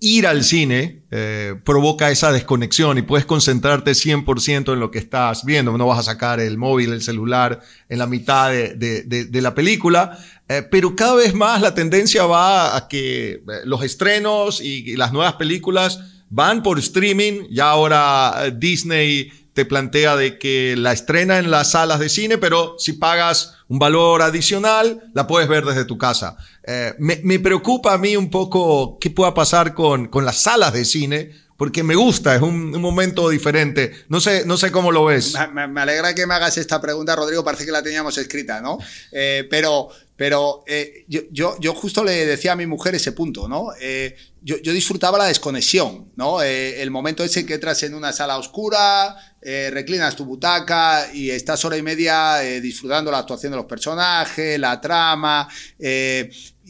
ir 0.00 0.26
al 0.26 0.42
cine 0.44 1.02
eh, 1.10 1.54
provoca 1.64 2.10
esa 2.10 2.32
desconexión 2.32 2.96
y 2.98 3.02
puedes 3.02 3.26
concentrarte 3.26 3.92
100% 3.92 4.72
en 4.72 4.80
lo 4.80 4.90
que 4.90 4.98
estás 4.98 5.44
viendo. 5.44 5.76
No 5.76 5.86
vas 5.86 5.98
a 5.98 6.02
sacar 6.02 6.40
el 6.40 6.56
móvil, 6.56 6.92
el 6.92 7.02
celular 7.02 7.60
en 7.88 7.98
la 7.98 8.06
mitad 8.06 8.50
de, 8.50 9.28
la 9.32 9.54
película, 9.54 10.18
eh, 10.48 10.62
pero 10.70 10.96
cada 10.96 11.14
vez 11.14 11.34
más 11.34 11.60
la 11.60 11.74
tendencia 11.74 12.24
va 12.24 12.76
a 12.76 12.88
que 12.88 13.32
eh, 13.32 13.42
los 13.64 13.82
estrenos 13.82 14.60
y, 14.60 14.96
las 14.96 15.12
nuevas 15.12 15.34
películas 15.34 16.00
van 16.30 16.62
por 16.62 16.78
streaming. 16.78 17.46
Ya 17.50 17.70
ahora 17.70 18.50
Disney 18.56 19.30
te 19.52 19.64
plantea 19.64 20.16
de 20.16 20.38
que 20.38 20.74
la 20.76 20.92
estrena 20.92 21.38
en 21.38 21.50
las 21.50 21.72
salas 21.72 21.98
de 21.98 22.08
cine, 22.08 22.38
pero 22.38 22.76
si 22.78 22.94
pagas 22.94 23.54
un 23.68 23.78
valor 23.78 24.22
adicional, 24.22 25.10
la 25.14 25.26
puedes 25.26 25.48
ver 25.48 25.64
desde 25.64 25.84
tu 25.84 25.98
casa. 25.98 26.36
Eh, 26.64 26.94
me, 26.98 27.38
preocupa 27.38 27.94
a 27.94 27.98
mí 27.98 28.16
un 28.16 28.30
poco 28.30 28.98
qué 29.00 29.10
pueda 29.10 29.34
pasar 29.34 29.74
con, 29.74 30.08
con 30.08 30.24
las 30.24 30.42
salas 30.42 30.72
de 30.72 30.84
cine, 30.84 31.30
porque 31.56 31.82
me 31.82 31.94
gusta, 31.94 32.34
es 32.34 32.42
un, 32.42 32.70
momento 32.80 33.28
diferente. 33.28 33.92
No 34.08 34.20
sé, 34.20 34.44
no 34.46 34.56
sé 34.56 34.70
cómo 34.70 34.92
lo 34.92 35.04
ves. 35.04 35.34
Me, 35.52 35.80
alegra 35.80 36.14
que 36.14 36.26
me 36.26 36.34
hagas 36.34 36.56
esta 36.58 36.80
pregunta, 36.80 37.16
Rodrigo, 37.16 37.44
parece 37.44 37.66
que 37.66 37.72
la 37.72 37.82
teníamos 37.82 38.16
escrita, 38.18 38.60
¿no? 38.60 38.78
Eh, 39.12 39.46
pero 39.50 39.88
pero 40.16 40.64
eh, 40.66 41.06
yo, 41.08 41.58
yo, 41.58 41.74
justo 41.74 42.04
le 42.04 42.26
decía 42.26 42.52
a 42.52 42.56
mi 42.56 42.66
mujer 42.66 42.94
ese 42.94 43.12
punto, 43.12 43.48
¿no? 43.48 43.68
yo, 44.42 44.58
yo, 44.58 44.72
disfrutaba 44.74 45.16
la 45.16 45.24
desconexión, 45.24 46.12
¿no? 46.14 46.42
el 46.42 46.90
momento 46.90 47.24
ese 47.24 47.46
que 47.46 47.54
entras 47.54 47.82
en 47.84 47.94
una 47.94 48.12
sala 48.12 48.36
oscura, 48.36 49.16
reclinas 49.42 50.16
tu 50.16 50.24
butaca 50.24 51.12
y 51.12 51.30
estás 51.30 51.64
hora 51.64 51.76
y 51.76 51.82
media 51.82 52.38
disfrutando 52.60 53.10
la 53.10 53.18
actuación 53.18 53.52
de 53.52 53.56
los 53.56 53.66
personajes, 53.66 54.58
la 54.58 54.80
trama. 54.80 55.48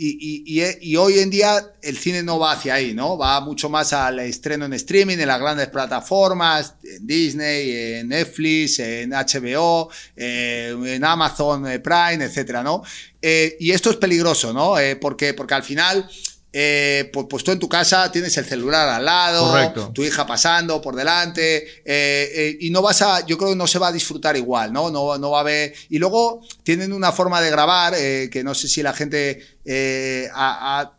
Y, 0.02 0.96
hoy 0.96 1.18
en 1.18 1.28
día 1.28 1.74
el 1.82 1.98
cine 1.98 2.22
no 2.22 2.38
va 2.38 2.52
hacia 2.52 2.72
ahí, 2.72 2.94
¿no? 2.94 3.18
Va 3.18 3.38
mucho 3.40 3.68
más 3.68 3.92
al 3.92 4.20
estreno 4.20 4.64
en 4.64 4.72
streaming, 4.72 5.18
en 5.18 5.28
las 5.28 5.38
grandes 5.38 5.68
plataformas, 5.68 6.74
en 6.82 7.06
Disney, 7.06 7.98
en 7.98 8.08
Netflix, 8.08 8.78
en 8.78 9.10
HBO, 9.10 9.90
eh, 10.16 10.74
en 10.86 11.04
Amazon 11.04 11.64
Prime, 11.82 12.24
etcétera, 12.24 12.62
¿no? 12.62 12.82
Eh, 13.20 13.58
y 13.60 13.72
esto 13.72 13.90
es 13.90 13.96
peligroso, 13.96 14.54
¿no? 14.54 14.78
Eh, 14.78 14.96
porque, 14.96 15.34
porque 15.34 15.52
al 15.52 15.64
final 15.64 16.08
eh, 16.52 17.08
pues, 17.12 17.26
pues, 17.30 17.44
tú 17.44 17.52
en 17.52 17.58
tu 17.58 17.68
casa 17.68 18.10
tienes 18.10 18.36
el 18.36 18.44
celular 18.44 18.88
al 18.88 19.04
lado, 19.04 19.92
tu 19.92 20.02
hija 20.02 20.26
pasando 20.26 20.80
por 20.80 20.96
delante, 20.96 21.58
eh, 21.58 22.30
eh, 22.34 22.58
y 22.60 22.70
no 22.70 22.82
vas 22.82 23.02
a, 23.02 23.24
yo 23.24 23.38
creo 23.38 23.50
que 23.50 23.56
no 23.56 23.66
se 23.66 23.78
va 23.78 23.88
a 23.88 23.92
disfrutar 23.92 24.36
igual, 24.36 24.72
¿no? 24.72 24.90
No, 24.90 25.16
no 25.16 25.30
va 25.30 25.40
a 25.40 25.44
ver. 25.44 25.72
Y 25.88 25.98
luego 25.98 26.42
tienen 26.64 26.92
una 26.92 27.12
forma 27.12 27.40
de 27.40 27.50
grabar 27.50 27.94
que 27.94 28.42
no 28.44 28.54
sé 28.54 28.68
si 28.68 28.82
la 28.82 28.92
gente 28.92 29.58
ha, 30.34 30.92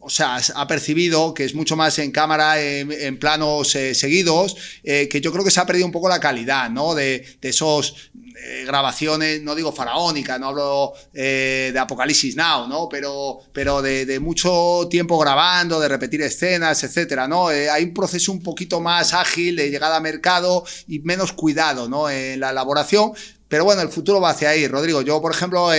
o 0.00 0.10
sea, 0.10 0.40
ha 0.54 0.66
percibido 0.66 1.34
que 1.34 1.44
es 1.44 1.54
mucho 1.54 1.76
más 1.76 1.98
en 1.98 2.10
cámara, 2.10 2.60
en, 2.60 3.18
planos 3.18 3.68
seguidos, 3.70 4.56
que 4.82 5.20
yo 5.20 5.32
creo 5.32 5.44
que 5.44 5.50
se 5.50 5.60
ha 5.60 5.66
perdido 5.66 5.86
un 5.86 5.92
poco 5.92 6.08
la 6.08 6.20
calidad, 6.20 6.70
¿no? 6.70 6.94
De, 6.94 7.24
de 7.40 7.48
esos 7.48 8.10
eh, 8.40 8.64
grabaciones, 8.64 9.42
no 9.42 9.54
digo 9.54 9.72
faraónicas, 9.72 10.38
no 10.38 10.48
hablo 10.48 10.92
eh, 11.12 11.70
de 11.72 11.78
Apocalipsis 11.78 12.36
Now, 12.36 12.68
¿no? 12.68 12.88
Pero, 12.88 13.40
pero 13.52 13.82
de, 13.82 14.20
mucho 14.20 14.86
tiempo 14.88 15.18
grabando, 15.18 15.80
de 15.80 15.88
repetir 15.88 16.22
escenas, 16.22 16.84
etcétera, 16.84 17.26
¿no? 17.26 17.50
Eh, 17.50 17.68
hay 17.68 17.84
un 17.84 17.94
proceso 17.94 18.30
un 18.30 18.42
poquito 18.42 18.80
más 18.80 19.12
ágil 19.12 19.56
de 19.56 19.70
llegada 19.70 19.96
a 19.96 20.00
mercado 20.00 20.64
y 20.86 21.00
menos 21.00 21.32
cuidado, 21.32 21.88
¿no? 21.88 22.08
En 22.08 22.38
la 22.38 22.50
elaboración, 22.50 23.12
pero 23.48 23.64
bueno, 23.64 23.82
el 23.82 23.88
futuro 23.88 24.20
va 24.20 24.30
hacia 24.30 24.50
ahí, 24.50 24.66
Rodrigo. 24.68 25.02
Yo, 25.02 25.20
por 25.22 25.32
ejemplo, 25.32 25.70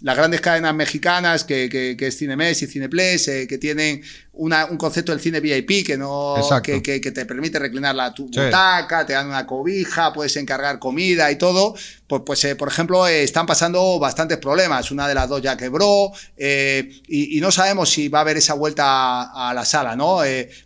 las 0.00 0.16
grandes 0.16 0.40
cadenas 0.40 0.74
mexicanas, 0.74 1.44
que, 1.44 1.68
que, 1.68 1.96
que 1.96 2.08
es 2.08 2.20
y 2.62 2.66
Cineplex, 2.66 3.26
que 3.48 3.58
tienen 3.58 4.02
un 4.34 4.76
concepto 4.78 5.12
del 5.12 5.20
cine 5.20 5.40
VIP 5.40 5.86
que 5.86 5.98
no 5.98 6.36
que, 6.62 6.82
que, 6.82 7.00
te 7.00 7.26
permite 7.26 7.58
reclinar 7.58 7.94
la 7.94 8.14
tu 8.14 8.24
butaca, 8.24 9.04
te 9.04 9.12
dan 9.12 9.28
una 9.28 9.46
cobija, 9.46 10.12
puedes 10.12 10.36
encargar 10.36 10.78
comida 10.78 11.30
y 11.30 11.36
todo. 11.36 11.74
Pues, 12.06 12.22
pues 12.24 12.44
eh, 12.44 12.56
por 12.56 12.68
ejemplo, 12.68 13.06
eh, 13.06 13.22
están 13.22 13.46
pasando 13.46 13.98
bastantes 13.98 14.38
problemas. 14.38 14.90
Una 14.90 15.06
de 15.06 15.14
las 15.14 15.28
dos 15.28 15.42
ya 15.42 15.56
quebró 15.56 16.12
eh, 16.36 17.00
y, 17.08 17.40
no 17.40 17.50
sabemos 17.50 17.90
si 17.90 18.08
va 18.08 18.18
a 18.18 18.22
haber 18.22 18.36
esa 18.36 18.54
vuelta 18.54 19.22
a, 19.22 19.52
la 19.52 19.64
sala, 19.64 19.96
¿no? 19.96 20.20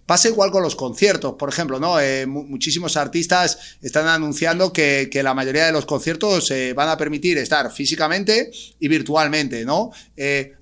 pasa 0.05 0.29
igual 0.29 0.51
con 0.51 0.63
los 0.63 0.77
conciertos, 0.77 1.35
por 1.39 1.49
ejemplo, 1.49 1.81
¿no? 1.81 1.97
muchísimos 2.27 2.99
artistas 2.99 3.79
están 3.81 4.07
anunciando 4.07 4.73
que, 4.73 5.09
que, 5.11 5.23
la 5.23 5.33
mayoría 5.33 5.65
de 5.65 5.73
los 5.73 5.87
conciertos 5.87 6.53
van 6.75 6.91
a 6.91 6.99
permitir 6.99 7.39
estar 7.39 7.73
físicamente 7.73 8.51
y 8.79 8.89
virtualmente, 8.89 9.65
¿no? 9.65 9.91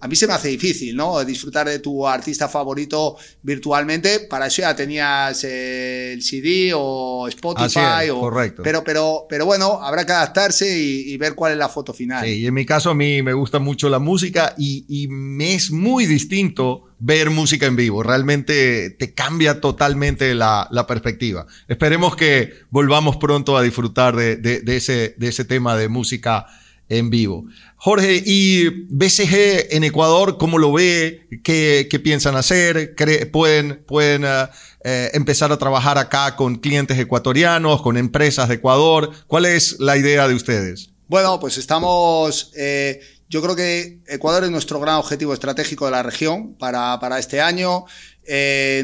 a 0.01 0.09
mí 0.09 0.15
se 0.15 0.27
me 0.29 0.35
hace 0.35 0.49
difícil, 0.49 0.95
¿no? 0.95 1.25
Disfrutar 1.25 1.69
de 1.69 1.81
tu 1.81 2.07
artista 2.07 2.49
favorito 2.49 2.94
virtualmente, 3.43 4.21
para 4.21 4.47
eso 4.47 4.63
ya 4.63 4.75
tenías 4.75 5.45
el 5.45 6.23
CD 6.23 6.73
o 6.75 7.27
Spotify. 7.29 8.11
o, 8.11 8.21
correcto. 8.21 8.63
Pero, 8.63 8.83
pero, 8.85 9.27
pero 9.29 9.47
bueno, 9.47 9.81
habrá 9.83 10.05
que 10.05 10.13
adaptarse 10.13 10.79
y, 10.79 11.17
ver 11.17 11.35
cuál 11.35 11.53
es 11.53 11.59
la 11.59 11.69
foto 11.69 11.95
final. 11.95 12.27
y 12.29 12.47
en 12.47 12.55
mi 12.55 12.67
caso 12.67 12.91
a 12.91 12.95
mí 12.95 13.23
me 13.23 13.33
gusta 13.33 13.59
mucho 13.59 13.89
la 13.89 13.99
música 13.99 14.55
y, 14.59 15.07
me 15.09 15.55
es 15.55 15.71
muy 15.71 16.07
distinto 16.07 16.89
ver 16.99 17.31
música 17.31 17.67
en 17.67 17.77
vivo. 17.77 18.03
Realmente 18.03 18.91
te 18.91 19.15
cambia 19.15 19.61
totalmente 19.61 20.35
la, 20.35 20.85
perspectiva. 20.89 21.47
Esperemos 21.69 22.17
que 22.17 22.53
volvamos 22.71 23.17
pronto 23.17 23.57
a 23.57 23.63
disfrutar 23.63 24.17
de, 24.17 24.63
ese, 24.67 25.15
de 25.17 25.29
ese 25.29 25.45
tema 25.45 25.77
de 25.77 25.89
música 25.89 26.47
en 26.89 27.11
vivo. 27.11 27.47
Jorge, 27.77 28.23
¿y 28.25 28.69
BCG 28.89 29.75
en 29.75 29.85
Ecuador 29.85 30.39
cómo 30.39 30.59
lo 30.59 30.73
ve? 30.73 31.27
¿Qué, 31.43 32.01
piensan 32.03 32.37
hacer? 32.37 32.95
¿Pueden, 33.31 33.85
pueden 33.85 34.25
eh, 34.25 34.47
eh, 34.85 35.11
empezar 35.15 35.53
a 35.53 35.59
trabajar 35.59 35.99
acá 35.99 36.37
con 36.37 36.57
clientes 36.57 36.99
ecuatorianos, 36.99 37.83
con 37.83 37.97
empresas 37.97 38.49
de 38.49 38.57
Ecuador? 38.57 39.11
¿Cuál 39.27 39.47
es 39.47 39.81
la 39.81 39.97
idea 39.97 40.29
de 40.29 40.35
ustedes? 40.35 40.91
Bueno, 41.09 41.39
pues 41.39 41.59
estamos... 41.59 42.53
Eh, 42.57 43.01
yo 43.29 43.43
creo 43.43 43.57
que 43.57 43.99
Ecuador 44.07 44.45
es 44.45 44.51
nuestro 44.51 44.79
gran 44.79 44.97
objetivo 44.97 45.35
estratégico 45.35 45.87
de 45.87 45.91
la 45.91 46.03
región 46.03 46.55
para, 46.55 47.01
para 47.01 47.19
este 47.19 47.41
año. 47.41 47.85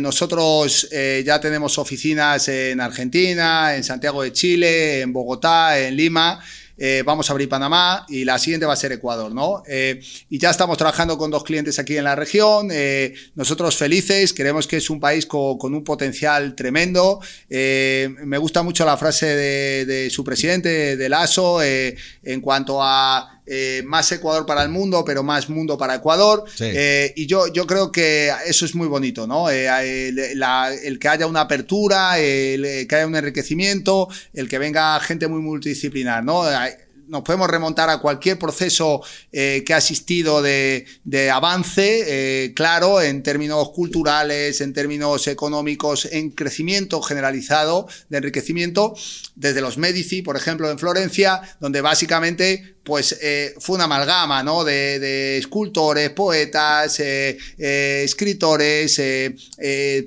nosotros 0.01 0.89
ya 0.91 1.41
tenemos 1.41 1.79
oficinas 1.79 2.49
en 2.49 2.81
Argentina, 2.81 3.77
en 3.77 3.85
Santiago 3.85 4.23
de 4.23 4.33
Chile, 4.33 5.03
en 5.03 5.13
Bogotá, 5.13 5.79
en 5.79 5.95
Lima. 5.95 6.41
Eh, 6.83 7.03
vamos 7.05 7.29
a 7.29 7.35
abrir 7.35 7.47
Panamá 7.47 8.07
y 8.09 8.25
la 8.25 8.39
siguiente 8.39 8.65
va 8.65 8.73
a 8.73 8.77
ser 8.77 8.91
Ecuador, 8.93 9.35
¿no? 9.35 9.63
Eh, 9.69 10.01
y 10.31 10.39
ya 10.39 10.49
estamos 10.49 10.79
trabajando 10.79 11.19
con 11.19 11.31
dos 11.31 11.45
clientes 11.45 11.79
aquí 11.79 11.99
en 11.99 12.05
la 12.05 12.17
región, 12.17 12.71
eh, 12.73 13.13
nosotros 13.35 13.77
felices, 13.77 14.33
creemos 14.33 14.67
que 14.67 14.79
es 14.79 14.89
un 14.89 14.99
país 14.99 15.27
con, 15.27 15.75
un 15.75 15.85
potencial 15.85 16.55
tremendo. 16.55 17.21
me 17.51 18.39
gusta 18.39 18.63
mucho 18.63 18.87
la 18.87 18.97
frase 18.97 19.27
de, 19.27 20.09
su 20.11 20.25
presidente, 20.25 20.97
de 20.97 21.09
Lasso, 21.11 21.63
en 21.63 22.41
cuanto 22.41 22.83
a 22.83 23.40
más 23.85 24.11
Ecuador 24.13 24.47
para 24.47 24.63
el 24.63 24.69
mundo, 24.69 25.05
pero 25.05 25.23
más 25.23 25.49
mundo 25.49 25.77
para 25.77 25.97
Ecuador. 25.97 26.45
y 26.59 27.27
yo, 27.27 27.49
yo 27.49 27.67
creo 27.67 27.91
que 27.91 28.33
eso 28.47 28.65
es 28.65 28.75
muy 28.75 28.89
bonito, 28.89 29.27
¿no? 29.27 29.51
el, 29.51 30.99
que 31.01 31.09
haya 31.09 31.27
una 31.27 31.43
apertura, 31.43 32.19
el 32.19 32.87
que 32.87 32.95
haya 32.95 33.07
un 33.07 33.17
enriquecimiento, 33.17 34.09
el 34.35 34.49
que 34.49 34.59
venga 34.59 34.99
gente 35.01 35.29
muy 35.29 35.41
multidisciplinar, 35.41 36.25
¿no? 36.25 36.45
nos 37.11 37.23
podemos 37.23 37.51
remontar 37.51 37.91
a 37.91 37.99
cualquier 37.99 38.39
proceso 38.39 39.03
eh, 39.33 39.65
que 39.67 39.75
ha 39.75 39.79
asistido 39.79 40.41
de, 40.41 40.87
avance, 41.33 42.05
eh, 42.07 42.55
claro, 42.55 43.03
en 43.03 43.25
términos 43.25 43.71
culturales, 43.71 44.61
en 44.61 44.73
términos 44.73 45.27
económicos, 45.27 46.07
en 46.11 46.31
crecimiento 46.31 47.03
generalizado, 47.03 47.89
de 48.09 48.19
enriquecimiento, 48.19 48.95
desde 49.35 49.61
los 49.61 49.77
Medici, 49.77 50.23
por 50.23 50.37
ejemplo, 50.37 50.71
en 50.71 50.79
Florencia, 50.79 51.43
donde 51.59 51.81
básicamente 51.81 52.77
pues 52.85 53.19
eh, 53.21 53.55
fue 53.59 53.77
una 53.77 53.85
amalgama 53.85 54.43
¿no? 54.43 54.65
de, 54.65 55.39
escultores, 55.39 56.11
poetas, 56.11 57.01
escritores, 57.59 59.01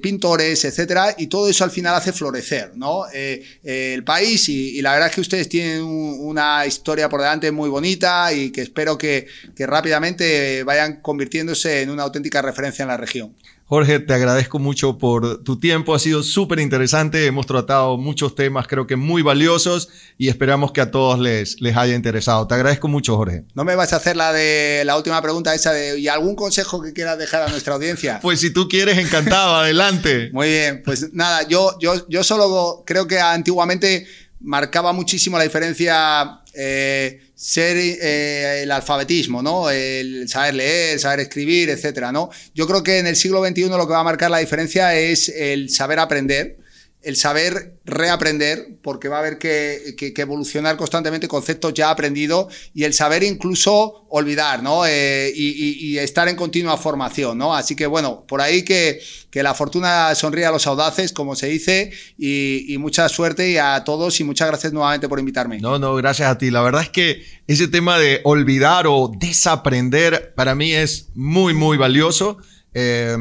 pintores, 0.02 0.66
etcétera, 0.66 1.16
y 1.18 1.28
todo 1.28 1.47
eso 1.47 1.64
al 1.64 1.72
final 1.72 1.95
hace 1.95 2.12
florecer 2.14 2.72
¿no? 2.76 3.06
el 3.12 4.04
país 4.04 4.50
y, 4.50 4.82
la 4.82 4.93
verdad 4.93 5.10
es 5.10 5.16
que 5.16 5.22
ustedes 5.22 5.47
tienen 5.50 5.84
una 5.84 6.66
historia 6.66 7.10
por 7.10 7.22
delante 7.22 7.52
muy 7.52 7.70
bonita 7.70 8.34
y 8.34 8.52
que 8.52 8.62
espero 8.62 8.97
que, 8.97 9.28
rápidamente 9.60 10.64
vayan 10.64 11.02
convirtiéndose 11.02 11.82
en 11.82 11.89
una 11.89 12.04
auténtica 12.04 12.41
referencia 12.41 12.84
en 12.84 12.89
la 12.89 12.97
región. 12.97 13.34
Jorge, 13.74 13.99
te 13.99 14.13
agradezco 14.13 14.59
mucho 14.59 14.99
por 14.99 15.43
tu 15.43 15.59
tiempo, 15.59 15.95
ha 15.95 15.99
sido 15.99 16.21
súper 16.21 16.59
interesante, 16.59 17.26
hemos 17.26 17.47
tratado 17.47 17.97
muchos 17.97 18.36
temas 18.36 18.67
creo 18.67 18.86
que 18.86 18.95
muy 18.95 19.24
valiosos 19.24 19.89
y 20.15 20.30
esperamos 20.30 20.71
que 20.71 20.80
a 20.80 20.91
todos 20.91 21.17
les, 21.17 21.59
les 21.59 21.76
haya 21.76 21.95
interesado. 21.95 22.45
Te 22.45 22.53
agradezco 22.53 22.88
mucho, 22.88 23.17
Jorge. 23.17 23.45
No 23.55 23.63
me 23.63 23.76
vas 23.76 23.91
a 23.93 23.95
hacer 23.95 24.15
la 24.15 24.32
de 24.32 24.84
la 24.86 24.95
última 24.95 25.19
pregunta 25.24 25.55
esa 25.55 25.74
de 25.74 25.97
¿y 25.97 26.07
algún 26.07 26.36
consejo 26.36 26.84
que 26.84 26.93
quieras 26.93 27.17
dejar 27.17 27.41
a 27.41 27.47
nuestra 27.47 27.74
audiencia? 27.74 28.19
Pues 28.21 28.41
si 28.41 28.53
tú 28.53 28.69
quieres, 28.69 28.99
encantado, 28.99 29.55
adelante. 29.55 30.30
Muy 30.34 30.49
bien, 30.49 30.84
pues 30.86 31.11
nada, 31.11 31.47
yo, 31.47 31.76
yo, 31.80 32.07
yo 32.07 32.24
solo 32.24 32.84
creo 32.86 33.07
que 33.07 33.19
antiguamente 33.19 34.05
marcaba 34.39 34.93
muchísimo 34.93 35.39
la 35.39 35.45
diferencia 35.45 36.41
eh, 36.53 37.22
ser 37.36 37.78
eh, 37.78 38.64
el 38.64 38.72
alfabetismo, 38.72 39.42
¿no? 39.42 39.70
El 39.70 40.28
saber 40.30 40.56
leer, 40.56 41.00
saber 41.00 41.22
escribir, 41.22 41.70
etcétera, 41.70 42.12
¿no? 42.12 42.30
Yo 42.54 42.68
creo 42.68 42.84
que 42.84 43.00
en 43.00 43.08
el 43.08 43.16
siglo 43.16 43.46
XXI 43.46 43.70
lo 43.70 43.88
que 43.88 43.94
va 43.94 44.00
a 44.00 44.04
marcar 44.04 44.32
la 44.32 44.38
diferencia 44.38 44.96
es 44.96 45.30
el 45.30 45.70
saber 45.70 46.00
aprender, 46.00 46.58
el 47.04 47.18
saber 47.18 47.80
reaprender, 47.86 48.78
porque 48.82 49.10
va 49.10 49.18
a 49.18 49.20
haber 49.20 49.38
que, 49.38 49.95
evolucionar 50.18 50.78
constantemente 50.78 51.28
conceptos 51.28 51.74
ya 51.74 51.89
aprendidos 51.89 52.54
y 52.74 52.86
el 52.86 52.93
saber 52.93 53.24
incluso 53.24 54.06
olvidar, 54.10 54.64
¿no? 54.64 54.86
Eh, 54.86 55.32
y, 55.36 55.97
estar 55.97 56.28
en 56.28 56.36
continua 56.36 56.78
formación, 56.78 57.38
¿no? 57.38 57.54
Así 57.56 57.76
que 57.76 57.88
bueno, 57.88 58.26
por 58.28 58.41
ahí 58.41 58.64
que, 58.64 59.01
que 59.30 59.43
la 59.43 59.54
fortuna 59.54 60.16
sonríe 60.16 60.45
a 60.45 60.51
los 60.51 60.66
audaces, 60.66 61.12
como 61.12 61.36
se 61.36 61.47
dice, 61.47 61.91
y, 62.18 62.78
mucha 62.80 63.08
suerte 63.10 63.60
a 63.60 63.84
todos 63.84 64.20
y 64.20 64.24
muchas 64.24 64.47
gracias 64.47 64.74
nuevamente 64.74 65.08
por 65.08 65.20
invitarme. 65.20 65.60
No, 65.60 65.80
no, 65.80 65.95
gracias 65.95 66.30
a 66.30 66.38
ti. 66.38 66.51
La 66.51 66.62
verdad 66.62 66.84
es 66.84 66.89
que 66.89 67.24
ese 67.47 67.68
tema 67.68 67.99
de 67.99 68.22
olvidar 68.24 68.88
o 68.88 69.12
desaprender 69.18 70.34
para 70.36 70.56
mí 70.56 70.74
es 70.74 71.10
muy, 71.14 71.54
muy 71.54 71.78
valioso. 71.78 72.38
Eh, 72.74 73.16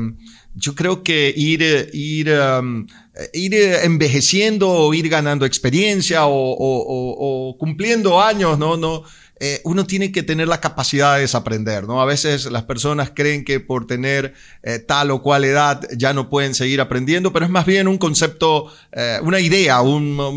yo 0.54 0.74
creo 0.74 1.02
que 1.02 1.32
ir, 1.36 1.90
ir, 1.92 2.30
um, 2.30 2.86
ir 3.32 3.54
envejeciendo 3.54 4.70
o 4.70 4.94
ir 4.94 5.08
ganando 5.08 5.46
experiencia 5.46 6.22
o, 6.24 7.56
cumpliendo 7.58 8.20
años, 8.20 8.58
¿no? 8.58 8.76
no 8.76 9.04
eh, 9.44 9.60
uno 9.64 9.84
tiene 9.84 10.12
que 10.12 10.22
tener 10.22 10.46
la 10.46 10.60
capacidad 10.60 11.16
de 11.16 11.22
desaprender, 11.22 11.88
¿no? 11.88 12.00
A 12.00 12.04
veces 12.04 12.48
las 12.52 12.62
personas 12.62 13.10
creen 13.12 13.44
que 13.44 13.58
por 13.58 13.88
tener 13.88 14.34
eh, 14.62 14.78
tal 14.78 15.10
o 15.10 15.20
cual 15.20 15.44
edad 15.44 15.80
ya 15.96 16.12
no 16.12 16.30
pueden 16.30 16.54
seguir 16.54 16.80
aprendiendo, 16.80 17.32
pero 17.32 17.46
es 17.46 17.50
más 17.50 17.66
bien 17.66 17.88
un 17.88 17.98
concepto, 17.98 18.72
eh, 18.92 19.18
una 19.20 19.40
idea, 19.40 19.80
una, 19.80 20.28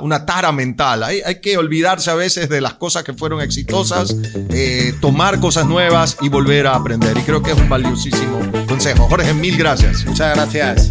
una, 0.00 0.24
tara 0.24 0.50
mental. 0.50 1.02
Hay, 1.02 1.20
hay, 1.26 1.42
que 1.42 1.58
olvidarse 1.58 2.10
a 2.10 2.14
veces 2.14 2.48
de 2.48 2.62
las 2.62 2.72
cosas 2.76 3.04
que 3.04 3.12
fueron 3.12 3.42
exitosas, 3.42 4.16
tomar 5.02 5.38
cosas 5.38 5.66
nuevas 5.66 6.16
y 6.22 6.30
volver 6.30 6.68
a 6.68 6.74
aprender. 6.74 7.18
Y 7.18 7.20
creo 7.20 7.42
que 7.42 7.50
es 7.50 7.58
un 7.58 7.68
valiosísimo 7.68 8.40
consejo. 8.76 9.08
Jorge, 9.08 9.32
mil 9.32 9.56
gracias. 9.56 10.04
Muchas 10.04 10.34
gracias. 10.36 10.90